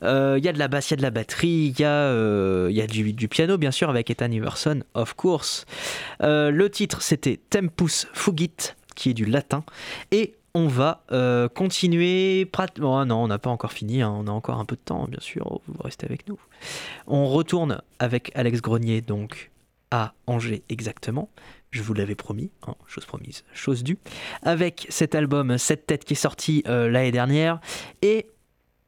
Euh, 0.02 0.36
il 0.38 0.44
y 0.44 0.48
a 0.48 0.52
de 0.52 0.58
la 0.58 0.66
basse, 0.66 0.90
il 0.90 0.92
y 0.92 0.94
a 0.94 0.96
de 0.96 1.02
la 1.02 1.10
batterie, 1.10 1.72
il 1.72 1.80
y 1.80 1.84
a, 1.84 2.86
du 2.86 3.28
piano, 3.28 3.58
bien 3.58 3.70
sûr, 3.70 3.90
avec 3.90 4.10
Ethan 4.10 4.30
Iverson 4.30 4.82
of 4.94 5.14
course. 5.14 5.64
Euh, 6.22 6.50
le 6.50 6.70
titre, 6.70 7.02
c'était 7.02 7.38
Tempus 7.50 8.06
Fugit, 8.12 8.74
qui 8.94 9.10
est 9.10 9.14
du 9.14 9.24
latin. 9.24 9.64
Et 10.10 10.34
on 10.54 10.66
va 10.66 11.04
euh, 11.12 11.48
continuer. 11.48 12.50
Oh 12.80 13.04
non, 13.04 13.22
on 13.22 13.28
n'a 13.28 13.38
pas 13.38 13.50
encore 13.50 13.72
fini, 13.72 14.02
hein. 14.02 14.10
on 14.10 14.26
a 14.26 14.30
encore 14.30 14.58
un 14.58 14.64
peu 14.64 14.76
de 14.76 14.80
temps, 14.80 15.06
bien 15.08 15.20
sûr, 15.20 15.60
vous 15.66 15.82
restez 15.82 16.06
avec 16.06 16.28
nous. 16.28 16.38
On 17.06 17.26
retourne 17.26 17.80
avec 17.98 18.32
Alex 18.34 18.60
Grenier, 18.60 19.00
donc 19.00 19.50
à 19.90 20.14
Angers 20.26 20.62
exactement. 20.68 21.30
Je 21.70 21.82
vous 21.82 21.94
l'avais 21.94 22.14
promis, 22.14 22.50
hein, 22.66 22.74
chose 22.86 23.04
promise, 23.04 23.44
chose 23.52 23.84
due. 23.84 23.98
Avec 24.42 24.86
cet 24.88 25.14
album, 25.14 25.58
cette 25.58 25.86
tête 25.86 26.04
qui 26.04 26.14
est 26.14 26.16
sorti 26.16 26.62
euh, 26.66 26.88
l'année 26.88 27.12
dernière. 27.12 27.60
Et 28.00 28.26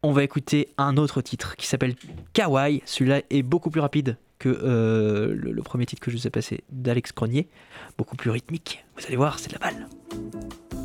on 0.03 0.13
va 0.13 0.25
écouter 0.25 0.69
un 0.79 0.97
autre 0.97 1.21
titre 1.21 1.57
qui 1.57 1.67
s'appelle 1.67 1.95
Kawaii. 2.33 2.83
Celui-là 2.87 3.21
est 3.29 3.43
beaucoup 3.43 3.71
plus 3.71 3.83
rapide 3.83 4.17
que 4.41 4.49
euh, 4.49 5.33
le, 5.37 5.53
le, 5.53 5.63
premier 5.63 5.87
titre 5.87 6.03
que 6.03 6.11
je 6.11 6.17
vous 6.17 6.27
ai 6.27 6.31
passé 6.31 6.65
d'Alex 6.71 7.13
Grenier, 7.15 7.49
beaucoup 7.97 8.17
plus 8.17 8.31
rythmique. 8.31 8.85
Vous 8.97 9.07
allez 9.07 9.17
voir, 9.17 9.39
c'est 9.39 9.49
de 9.49 9.53
la 9.53 9.61
balle. 9.61 10.80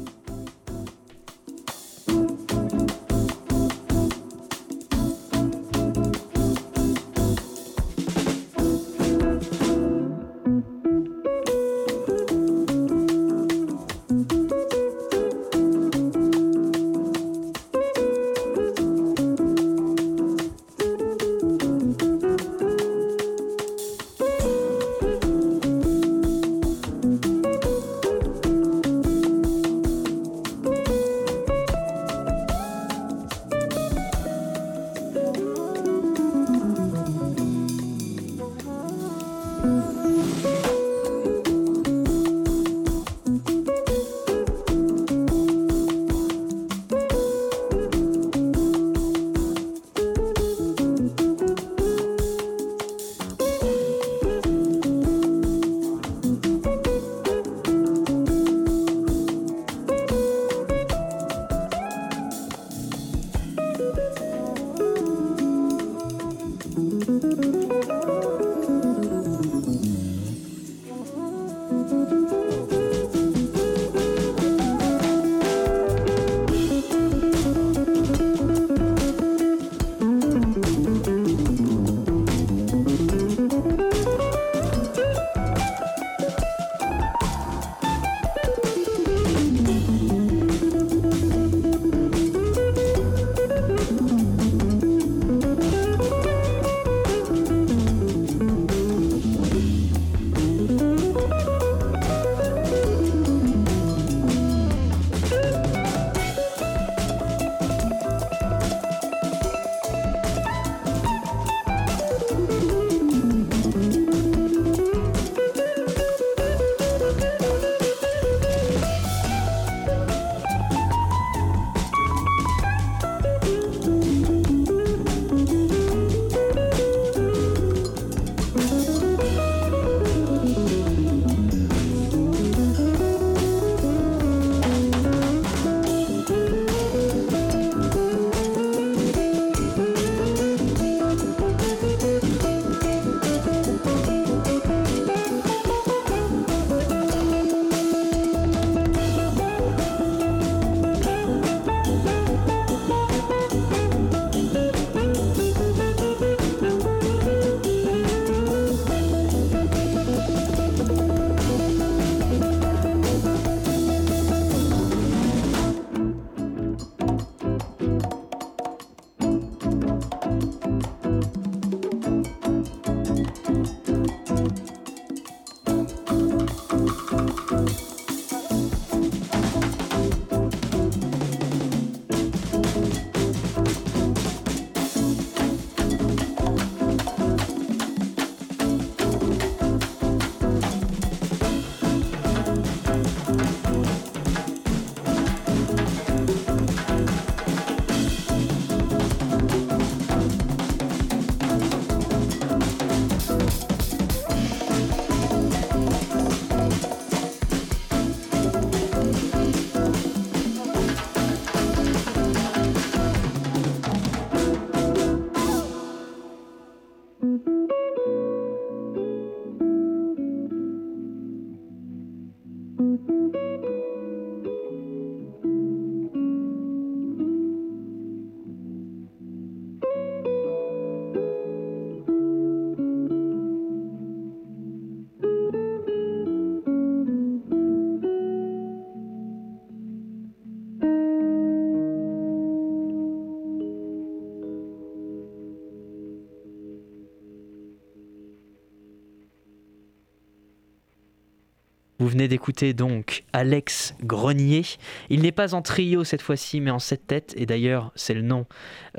Vous 252.05 252.11
venez 252.11 252.27
d'écouter 252.27 252.75
donc 252.75 253.23
Alex 253.33 253.95
Grenier. 254.03 254.61
Il 255.09 255.23
n'est 255.23 255.31
pas 255.31 255.55
en 255.55 255.63
trio 255.63 256.03
cette 256.03 256.21
fois-ci, 256.21 256.61
mais 256.61 256.69
en 256.69 256.77
sept 256.77 257.07
têtes. 257.07 257.33
Et 257.35 257.47
d'ailleurs, 257.47 257.91
c'est 257.95 258.13
le 258.13 258.21
nom 258.21 258.45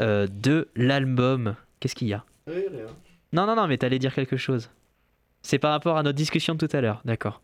euh, 0.00 0.26
de 0.26 0.70
l'album. 0.74 1.54
Qu'est-ce 1.78 1.94
qu'il 1.94 2.08
y 2.08 2.14
a? 2.14 2.24
Non, 3.32 3.46
non, 3.46 3.54
non, 3.54 3.68
mais 3.68 3.78
t'allais 3.78 4.00
dire 4.00 4.12
quelque 4.12 4.36
chose. 4.36 4.70
C'est 5.40 5.60
par 5.60 5.70
rapport 5.70 5.96
à 5.96 6.02
notre 6.02 6.16
discussion 6.16 6.56
de 6.56 6.66
tout 6.66 6.76
à 6.76 6.80
l'heure, 6.80 7.00
d'accord. 7.04 7.42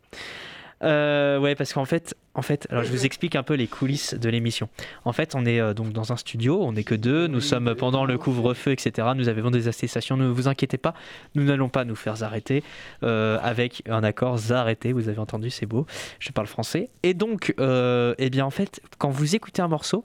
Euh, 0.83 1.39
ouais, 1.39 1.55
parce 1.55 1.72
qu'en 1.72 1.85
fait, 1.85 2.16
en 2.35 2.43
fait, 2.43 2.66
alors 2.70 2.83
je 2.83 2.91
vous 2.91 3.05
explique 3.05 3.37
un 3.37 3.43
peu 3.43 3.55
les 3.55 3.66
coulisses 3.66 4.14
de 4.14 4.28
l'émission. 4.28 4.68
En 5.05 5.12
fait, 5.12 5.35
on 5.35 5.45
est 5.45 5.61
euh, 5.61 5.74
donc 5.74 5.93
dans 5.93 6.12
un 6.12 6.16
studio, 6.16 6.62
on 6.62 6.72
n'est 6.72 6.85
que 6.85 6.95
deux, 6.95 7.26
nous 7.26 7.41
sommes 7.41 7.74
pendant 7.74 8.05
le 8.05 8.18
couvre-feu, 8.18 8.72
etc. 8.72 9.09
Nous 9.14 9.28
avons 9.28 9.51
des 9.51 9.68
attestations, 9.68 10.16
ne 10.16 10.26
vous 10.26 10.49
inquiétez 10.49 10.78
pas, 10.78 10.95
nous 11.35 11.45
n'allons 11.45 11.68
pas 11.68 11.85
nous 11.85 11.97
faire 11.97 12.22
arrêter 12.22 12.62
euh, 13.03 13.39
avec 13.43 13.83
un 13.89 14.03
accord 14.03 14.39
arrêté, 14.51 14.93
vous 14.93 15.09
avez 15.09 15.18
entendu, 15.18 15.51
c'est 15.51 15.66
beau, 15.66 15.87
je 16.18 16.30
parle 16.30 16.47
français. 16.47 16.91
Et 17.03 17.14
donc, 17.14 17.55
euh, 17.61 18.14
eh 18.18 18.30
bien 18.30 18.47
en 18.47 18.51
fait, 18.51 18.80
quand 18.99 19.11
vous 19.11 19.37
écoutez 19.37 19.62
un 19.62 19.68
morceau, 19.68 20.05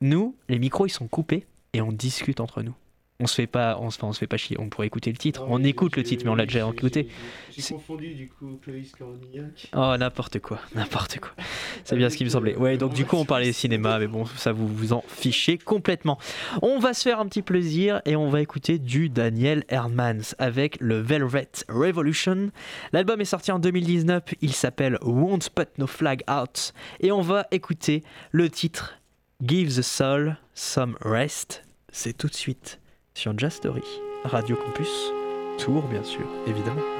nous, 0.00 0.36
les 0.48 0.58
micros, 0.58 0.86
ils 0.86 0.90
sont 0.90 1.08
coupés 1.08 1.46
et 1.72 1.80
on 1.80 1.92
discute 1.92 2.40
entre 2.40 2.62
nous. 2.62 2.74
On 3.18 3.26
se 3.26 3.34
fait 3.34 3.46
pas, 3.46 3.78
on 3.80 3.90
se, 3.90 3.96
enfin, 3.96 4.08
on 4.08 4.12
se 4.12 4.18
fait 4.18 4.26
pas 4.26 4.36
chier. 4.36 4.56
On 4.60 4.68
pourrait 4.68 4.86
écouter 4.86 5.10
le 5.10 5.16
titre. 5.16 5.44
on 5.48 5.62
écoute 5.64 5.96
le 5.96 6.02
titre, 6.02 6.24
mais 6.24 6.30
on 6.30 6.34
l'a 6.34 6.44
déjà 6.44 6.68
écouté. 6.68 7.08
J'ai 7.56 7.74
confondu 7.74 8.14
du 8.14 8.28
coup 8.28 8.58
Clovis 8.62 8.92
Cornillac. 8.92 9.70
Oh, 9.74 9.94
n'importe 9.98 10.38
quoi, 10.40 10.58
n'importe 10.74 11.18
quoi. 11.20 11.32
C'est 11.84 11.96
bien 11.96 12.10
ce 12.10 12.16
qui 12.16 12.24
me 12.24 12.28
semblait. 12.28 12.56
Ouais, 12.56 12.76
donc 12.76 12.92
du 12.92 13.06
coup, 13.06 13.16
on 13.16 13.24
parlait 13.24 13.52
cinéma, 13.52 13.98
mais 13.98 14.06
bon, 14.06 14.26
ça 14.26 14.52
vous 14.52 14.68
vous 14.68 14.92
en 14.92 15.02
fichez 15.08 15.56
complètement. 15.56 16.18
On 16.60 16.78
va 16.78 16.92
se 16.92 17.02
faire 17.02 17.18
un 17.18 17.26
petit 17.26 17.42
plaisir 17.42 18.02
et 18.04 18.16
on 18.16 18.28
va 18.28 18.42
écouter 18.42 18.78
du 18.78 19.08
Daniel 19.08 19.64
Hermans 19.68 20.34
avec 20.38 20.76
le 20.80 20.98
Velvet 20.98 21.48
Revolution. 21.68 22.50
L'album 22.92 23.20
est 23.20 23.24
sorti 23.24 23.50
en 23.50 23.58
2019, 23.58 24.34
il 24.42 24.52
s'appelle 24.52 24.98
Won't 25.00 25.48
Put 25.54 25.68
No 25.78 25.86
Flag 25.86 26.22
Out 26.30 26.74
et 27.00 27.12
on 27.12 27.22
va 27.22 27.46
écouter 27.50 28.02
le 28.32 28.50
titre 28.50 28.98
Give 29.42 29.74
the 29.74 29.82
Soul 29.82 30.36
Some 30.54 30.96
Rest. 31.00 31.62
C'est 31.90 32.16
tout 32.16 32.28
de 32.28 32.34
suite 32.34 32.78
sur 33.16 33.32
Just 33.38 33.56
Story, 33.56 33.82
Radio 34.24 34.56
Campus, 34.56 35.10
Tour 35.58 35.82
bien 35.88 36.04
sûr, 36.04 36.26
évidemment. 36.46 36.95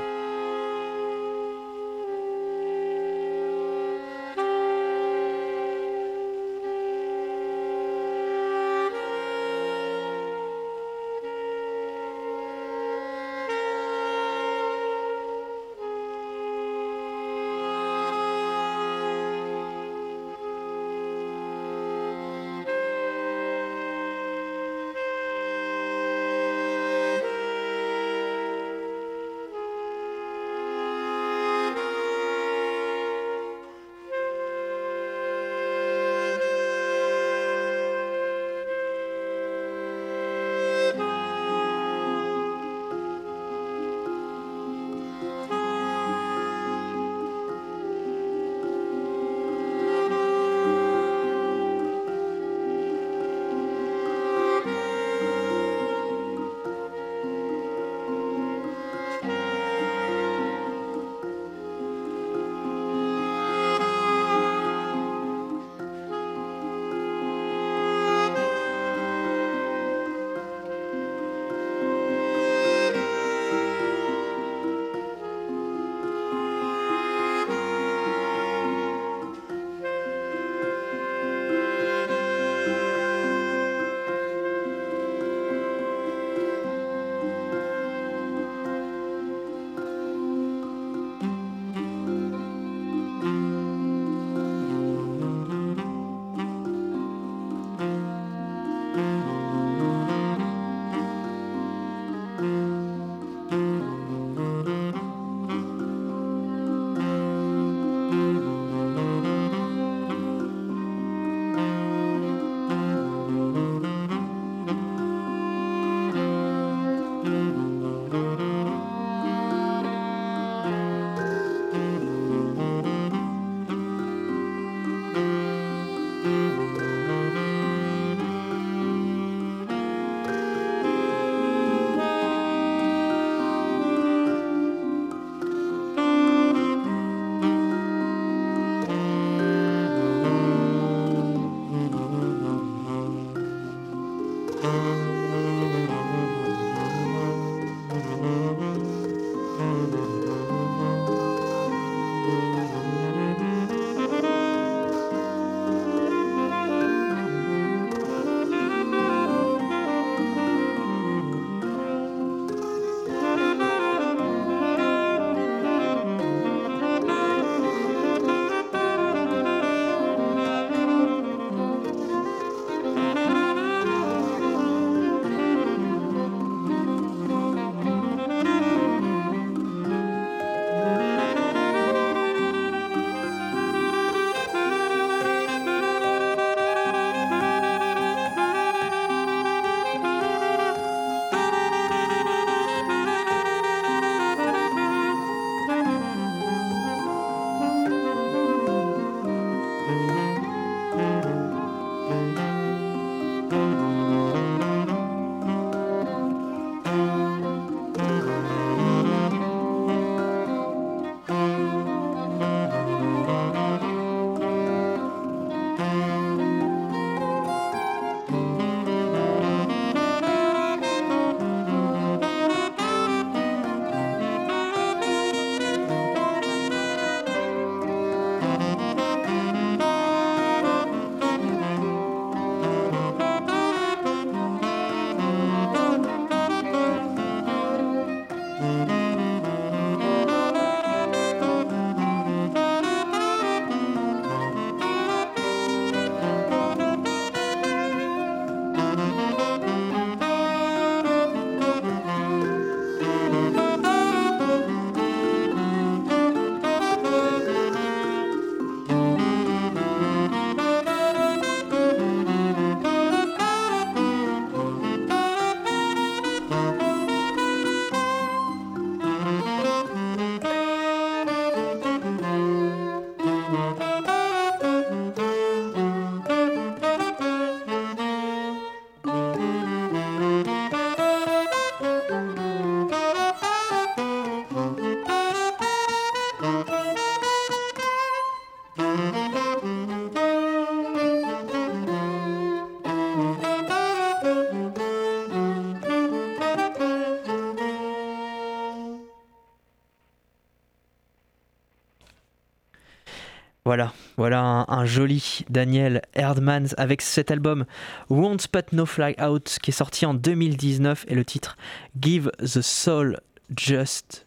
Un, 304.69 304.85
joli 304.87 305.45
Daniel 305.49 306.03
Erdmann 306.15 306.69
avec 306.77 307.03
cet 307.03 307.31
album 307.31 307.65
Won't 308.09 308.49
Put 308.51 308.75
No 308.75 308.87
Fly 308.87 309.15
Out 309.21 309.59
qui 309.63 309.71
est 309.71 309.75
sorti 309.75 310.07
en 310.07 310.15
2019 310.15 311.05
et 311.09 311.15
le 311.15 311.25
titre 311.25 311.57
Give 312.01 312.31
the 312.39 312.63
Soul 312.63 313.21
Just. 313.57 314.27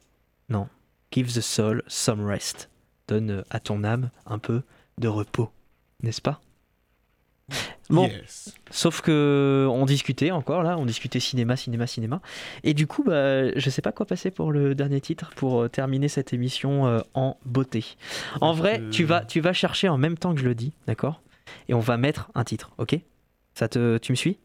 Non, 0.49 0.67
Give 1.11 1.33
the 1.33 1.41
Soul 1.41 1.83
Some 1.87 2.25
Rest. 2.25 2.69
Donne 3.07 3.43
à 3.49 3.59
ton 3.59 3.83
âme 3.83 4.09
un 4.25 4.37
peu 4.37 4.61
de 4.97 5.07
repos, 5.07 5.49
n'est-ce 6.03 6.21
pas? 6.21 6.41
Bon, 7.89 8.07
Yes. 8.07 8.53
Sauf 8.71 9.01
que 9.01 9.67
on 9.71 9.85
discutait 9.85 10.29
encore 10.31 10.61
là, 10.61 10.77
on 10.77 10.85
discutait 10.85 11.19
cinéma, 11.19 11.55
cinéma, 11.55 11.87
cinéma. 11.87 12.21
Et 12.63 12.73
du 12.75 12.85
coup, 12.85 13.03
bah, 13.03 13.51
je 13.57 13.69
sais 13.69 13.81
pas 13.81 13.91
quoi 13.91 14.05
passer 14.05 14.29
pour 14.29 14.51
le 14.51 14.75
dernier 14.75 15.01
titre 15.01 15.31
pour 15.35 15.63
euh, 15.63 15.67
terminer 15.69 16.07
cette 16.07 16.33
émission 16.33 16.85
euh, 16.85 16.99
en 17.15 17.37
beauté. 17.45 17.83
En 18.41 18.53
vrai, 18.53 18.79
Euh, 18.81 18.89
tu 18.91 19.03
vas, 19.05 19.25
tu 19.25 19.39
vas 19.41 19.53
chercher 19.53 19.89
en 19.89 19.97
même 19.97 20.17
temps 20.17 20.33
que 20.35 20.39
je 20.39 20.45
le 20.45 20.53
dis, 20.55 20.71
d'accord? 20.85 21.21
Et 21.67 21.73
on 21.73 21.79
va 21.79 21.97
mettre 21.97 22.29
un 22.35 22.43
titre, 22.43 22.71
ok? 22.77 22.95
Ça 23.55 23.67
te, 23.67 23.97
tu 23.97 24.11
me 24.11 24.15
suis? 24.15 24.37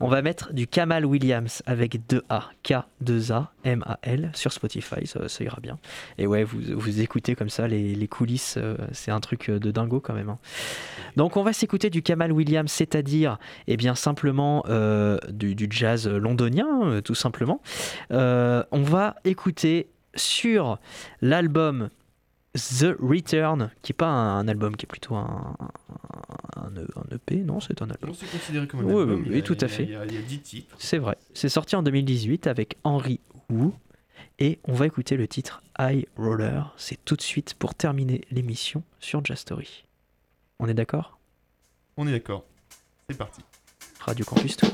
On 0.00 0.08
va 0.08 0.22
mettre 0.22 0.52
du 0.52 0.66
Kamal 0.66 1.04
Williams 1.06 1.62
avec 1.66 1.96
2A, 2.08 2.42
K2A, 2.64 3.46
M-A-L 3.64 4.30
sur 4.34 4.52
Spotify, 4.52 5.06
ça, 5.06 5.44
ira 5.44 5.58
bien. 5.60 5.78
Et 6.18 6.26
ouais, 6.26 6.44
vous, 6.44 6.60
vous 6.74 7.00
écoutez 7.00 7.34
comme 7.34 7.50
ça 7.50 7.68
les, 7.68 8.08
coulisses, 8.08 8.56
euh, 8.58 8.76
c'est 8.92 9.10
un 9.10 9.20
truc 9.20 9.48
euh, 9.48 9.58
de 9.58 9.70
dingo 9.70 10.00
quand 10.00 10.14
même. 10.14 10.30
hein. 10.30 10.38
Donc 11.16 11.36
on 11.36 11.42
va 11.42 11.52
s'écouter 11.52 11.90
du 11.90 12.02
Kamal 12.02 12.32
Williams, 12.32 12.70
c'est-à-dire 12.70 13.38
eh 13.66 13.76
bien 13.76 13.94
simplement 13.94 14.64
euh, 14.68 15.18
du, 15.30 15.54
jazz 15.70 16.08
londonien, 16.08 17.00
tout 17.02 17.14
simplement. 17.14 17.60
On 18.10 18.82
va 18.82 19.16
écouter 19.24 19.88
sur 20.14 20.78
l'album 21.20 21.88
The 22.54 22.94
Return, 23.00 23.70
qui 23.80 23.92
est 23.92 23.94
pas 23.94 24.08
un, 24.10 24.46
album, 24.46 24.76
qui 24.76 24.84
est 24.84 24.86
plutôt 24.86 25.14
un, 25.14 25.56
un, 26.56 26.66
un 26.66 27.14
EP, 27.14 27.36
non, 27.38 27.60
c'est 27.60 27.80
un 27.80 27.88
album. 27.88 28.10
On 28.10 28.14
s'est 28.14 28.26
considéré 28.26 28.66
comme 28.66 28.80
un 28.80 28.84
Oui, 28.84 29.00
album. 29.00 29.22
oui, 29.22 29.28
a- 29.30 29.32
oui, 29.36 29.42
tout 29.42 29.56
à 29.60 29.68
fait. 29.68 29.84
Il 29.84 29.90
y 29.90 29.96
a- 29.96 30.04
il 30.04 30.14
y 30.14 30.18
a 30.18 30.20
10 30.22 30.40
titres. 30.40 30.76
C'est 30.78 30.98
vrai. 30.98 31.16
C'est 31.32 31.48
sorti 31.48 31.76
en 31.76 31.82
2018 31.82 32.46
avec 32.46 32.76
Henry 32.84 33.20
Wu. 33.48 33.70
Et 34.38 34.58
on 34.64 34.72
va 34.74 34.86
écouter 34.86 35.16
le 35.16 35.26
titre 35.28 35.62
High 35.78 36.06
Roller. 36.16 36.74
C'est 36.76 37.02
tout 37.04 37.16
de 37.16 37.22
suite 37.22 37.54
pour 37.54 37.74
terminer 37.74 38.20
l'émission 38.30 38.82
sur 38.98 39.24
Jazz 39.24 39.38
Story. 39.38 39.84
On 40.58 40.66
est 40.68 40.74
d'accord? 40.74 41.18
On 41.96 42.06
est 42.06 42.12
d'accord. 42.12 42.44
C'est 43.08 43.16
parti. 43.16 43.40
Radio 44.00 44.24
Campus 44.24 44.56
Tour. 44.56 44.70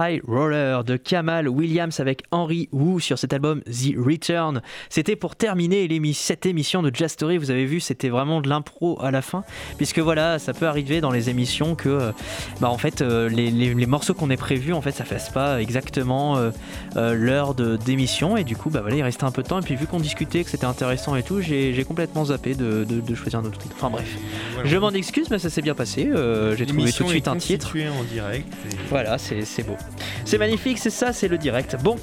High 0.00 0.22
Roller 0.26 0.82
de 0.84 0.96
Kamal 0.96 1.48
Williams 1.48 2.00
avec 2.00 2.22
Henry 2.30 2.68
Wu 2.72 3.00
sur 3.00 3.18
cet 3.18 3.32
album 3.32 3.60
The 3.62 3.94
Return. 3.96 4.62
C'était 4.88 5.16
pour 5.16 5.36
terminer 5.36 5.88
cette 6.14 6.46
émission 6.46 6.82
de 6.82 6.90
Jazz 6.94 7.12
Story. 7.12 7.36
Vous 7.36 7.50
avez 7.50 7.66
vu, 7.66 7.80
c'était 7.80 8.08
vraiment 8.08 8.40
de 8.40 8.48
l'impro 8.48 8.98
à 9.02 9.10
la 9.10 9.20
fin, 9.22 9.44
puisque 9.76 9.98
voilà, 9.98 10.38
ça 10.38 10.54
peut 10.54 10.66
arriver 10.66 11.00
dans 11.00 11.10
les 11.10 11.28
émissions 11.28 11.74
que, 11.74 11.88
euh, 11.88 12.12
bah 12.60 12.70
en 12.70 12.78
fait, 12.78 13.02
euh, 13.02 13.28
les, 13.28 13.50
les- 13.50 13.74
les 13.74 13.86
morceaux 13.86 14.14
qu'on 14.14 14.30
est 14.30 14.36
prévus, 14.36 14.72
en 14.72 14.80
fait, 14.80 14.92
ça 14.92 15.04
fasse 15.04 15.30
pas 15.30 15.60
exactement 15.60 16.36
euh, 16.38 16.50
euh, 16.96 17.14
l'heure 17.14 17.54
d'émission, 17.54 18.36
et 18.36 18.44
du 18.44 18.56
coup, 18.56 18.70
bah 18.70 18.80
voilà, 18.80 18.96
il 18.96 19.02
restait 19.02 19.24
un 19.24 19.30
peu 19.32 19.42
de 19.42 19.48
temps. 19.48 19.58
Et 19.60 19.62
puis 19.64 19.76
vu 19.76 19.86
qu'on 19.86 20.00
discutait, 20.00 20.44
que 20.44 20.50
c'était 20.50 20.64
intéressant 20.66 21.16
et 21.16 21.22
tout, 21.22 21.40
j'ai 21.40 21.84
complètement 21.84 22.24
zappé 22.26 22.54
de, 22.54 22.84
de- 22.84 23.00
de 23.00 23.14
choisir 23.14 23.40
un 23.40 23.44
autre 23.44 23.58
titre. 23.58 23.74
Enfin 23.76 23.90
bref, 23.90 24.08
Voilà. 24.54 24.68
je 24.68 24.76
m'en 24.76 24.90
excuse, 24.90 25.28
mais 25.30 25.38
ça 25.38 25.50
s'est 25.50 25.62
bien 25.62 25.74
passé. 25.74 26.08
Euh, 26.08 26.56
j'ai 26.56 26.66
trouvé 26.66 26.92
tout 26.92 27.04
de 27.04 27.08
suite 27.08 27.28
un 27.28 27.36
titre. 27.36 27.74
en 27.98 28.04
direct. 28.04 28.46
et- 28.70 28.76
Voilà, 28.88 29.18
c'est 29.18 29.66
beau. 29.66 29.76
C'est 30.24 30.38
magnifique, 30.38 30.78
c'est 30.78 30.90
ça, 30.90 31.12
c'est 31.12 31.28
le 31.28 31.38
direct. 31.38 31.76
Bon, 31.82 31.96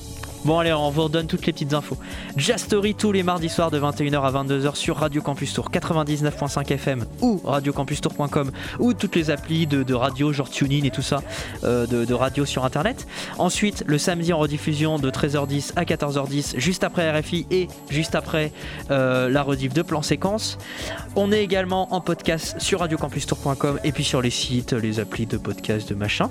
Bon 0.45 0.59
allez, 0.59 0.71
on 0.71 0.89
vous 0.91 1.03
redonne 1.03 1.27
toutes 1.27 1.45
les 1.45 1.51
petites 1.51 1.73
infos. 1.73 1.97
Jazz 2.37 2.61
Story 2.61 2.95
tous 2.95 3.11
les 3.11 3.23
mardis 3.23 3.49
soirs 3.49 3.71
de 3.71 3.79
21h 3.79 4.21
à 4.21 4.31
22h 4.31 4.75
sur 4.75 4.97
Radio 4.97 5.21
Campus 5.21 5.53
Tour 5.53 5.69
99.5 5.71 6.71
FM 6.71 7.05
ou 7.21 7.41
radiocampustour.com 7.43 8.51
ou 8.79 8.93
toutes 8.93 9.15
les 9.15 9.31
applis 9.31 9.65
de, 9.65 9.93
radio 9.93 10.31
genre 10.31 10.49
TuneIn 10.49 10.85
et 10.85 10.91
tout 10.91 11.01
ça 11.01 11.21
euh, 11.63 11.85
de, 11.87 12.13
radio 12.13 12.45
sur 12.45 12.65
internet. 12.65 13.07
Ensuite, 13.39 13.83
le 13.87 13.97
samedi 13.97 14.31
en 14.31 14.37
rediffusion 14.37 14.99
de 14.99 15.09
13h10 15.09 15.73
à 15.75 15.83
14h10 15.83 16.59
juste 16.59 16.83
après 16.83 17.19
RFI 17.19 17.47
et 17.51 17.67
juste 17.89 18.15
après 18.15 18.51
euh, 18.91 19.29
la 19.29 19.41
rediff 19.41 19.73
de 19.73 19.81
plan 19.81 20.01
séquence. 20.01 20.59
On 21.15 21.31
est 21.31 21.43
également 21.43 21.93
en 21.93 21.99
podcast 21.99 22.55
sur 22.59 22.81
radiocampustour.com 22.81 23.79
et 23.83 23.91
puis 23.91 24.03
sur 24.03 24.21
les 24.21 24.29
sites, 24.29 24.73
les 24.73 24.99
applis 24.99 25.25
de 25.25 25.37
podcast 25.37 25.89
de 25.89 25.95
machin. 25.95 26.29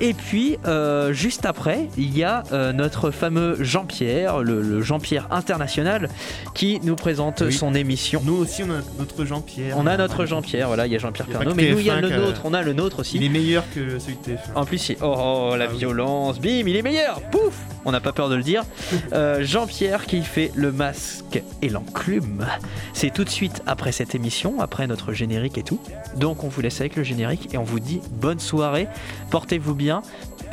Et 0.00 0.14
puis 0.14 0.58
euh, 0.66 1.12
juste 1.12 1.44
après, 1.44 1.88
il 1.98 2.16
y 2.16 2.24
a 2.24 2.42
notre 2.72 3.10
fameux 3.10 3.41
Jean-Pierre, 3.60 4.40
le, 4.40 4.62
le 4.62 4.82
Jean-Pierre 4.82 5.26
international, 5.30 6.08
qui 6.54 6.80
nous 6.82 6.96
présente 6.96 7.42
Oui. 7.46 7.52
son 7.52 7.74
émission. 7.74 8.20
Nous 8.24 8.36
aussi, 8.36 8.62
on 8.62 8.70
a 8.70 8.80
notre 8.98 9.24
Jean-Pierre. 9.24 9.76
On 9.78 9.86
a 9.86 9.96
notre 9.96 10.24
Jean-Pierre, 10.26 10.66
voilà, 10.68 10.86
il 10.86 10.92
y 10.92 10.96
a 10.96 10.98
Jean-Pierre 10.98 11.26
que 11.26 11.32
mais 11.54 11.70
nous 11.70 11.78
il 11.78 11.86
y 11.86 11.90
a 11.90 11.96
TF1 11.98 12.00
le 12.00 12.16
nôtre, 12.16 12.40
on 12.44 12.54
a 12.54 12.62
le 12.62 12.72
nôtre 12.72 13.00
aussi. 13.00 13.16
Il 13.16 13.24
est 13.24 13.28
meilleur 13.28 13.64
que 13.74 13.98
celui 13.98 14.16
de 14.16 14.32
TF1. 14.32 14.54
En 14.54 14.64
plus, 14.64 14.88
il- 14.90 14.96
oh, 15.02 15.14
oh, 15.52 15.56
la 15.56 15.64
Ah 15.64 15.68
oui. 15.70 15.78
violence, 15.78 16.40
bim, 16.40 16.64
il 16.66 16.76
est 16.76 16.82
meilleur, 16.82 17.20
pouf 17.30 17.54
On 17.84 17.90
n'a 17.92 18.00
pas 18.00 18.12
peur 18.12 18.28
de 18.28 18.34
le 18.36 18.42
dire. 18.42 18.62
Euh, 19.12 19.42
Jean-Pierre 19.44 20.06
qui 20.06 20.22
fait 20.22 20.50
le 20.54 20.72
masque 20.72 21.42
et 21.60 21.68
l'enclume. 21.68 22.46
C'est 22.94 23.12
tout 23.12 23.24
de 23.24 23.28
suite 23.28 23.62
après 23.66 23.92
cette 23.92 24.14
émission, 24.14 24.60
après 24.60 24.86
notre 24.86 25.12
générique 25.12 25.58
et 25.58 25.62
tout. 25.62 25.80
Donc 26.16 26.44
on 26.44 26.48
vous 26.48 26.60
laisse 26.62 26.80
avec 26.80 26.96
le 26.96 27.02
générique 27.02 27.52
et 27.52 27.58
on 27.58 27.62
vous 27.64 27.80
dit 27.80 28.00
bonne 28.10 28.40
soirée, 28.40 28.88
portez-vous 29.30 29.74
bien, 29.74 30.02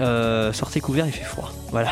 Euh, 0.02 0.54
sortez 0.54 0.80
couvert, 0.80 1.06
il 1.06 1.12
fait 1.12 1.24
froid. 1.26 1.52
Voilà, 1.72 1.92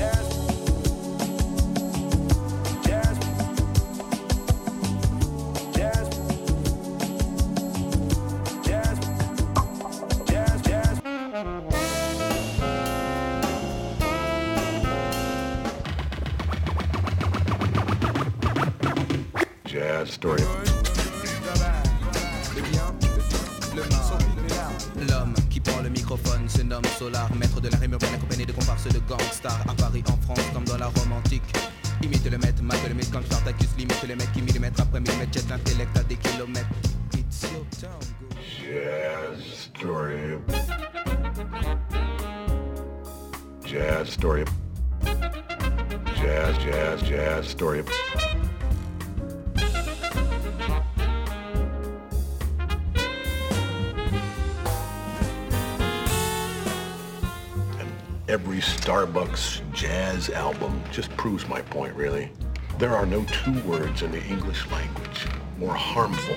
just 60.91 61.15
proves 61.17 61.47
my 61.47 61.61
point, 61.61 61.95
really. 61.95 62.31
There 62.77 62.95
are 62.95 63.05
no 63.05 63.23
two 63.25 63.59
words 63.61 64.01
in 64.01 64.11
the 64.11 64.23
English 64.25 64.69
language 64.71 65.27
more 65.57 65.73
harmful 65.73 66.35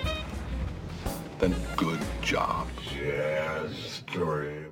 than 1.38 1.54
good 1.76 2.00
job. 2.22 2.66
Jazz 2.82 3.76
story. 3.76 4.66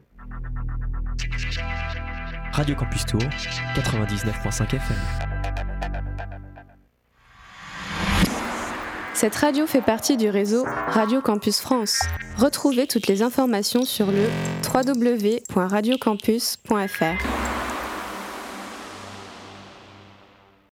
Radio 2.53 2.77
Campus 2.77 3.05
Tour, 3.07 3.23
99.5 3.75 4.75
FM. 4.75 4.97
Cette 9.15 9.37
radio 9.37 9.67
fait 9.67 9.83
partie 9.83 10.17
du 10.17 10.29
réseau 10.29 10.65
Radio 10.89 11.21
Campus 11.21 11.61
France. 11.61 12.03
Retrouvez 12.37 12.87
toutes 12.87 13.07
les 13.07 13.23
informations 13.23 13.85
sur 13.85 14.11
le 14.11 14.27
www.radiocampus.fr. 14.75 17.32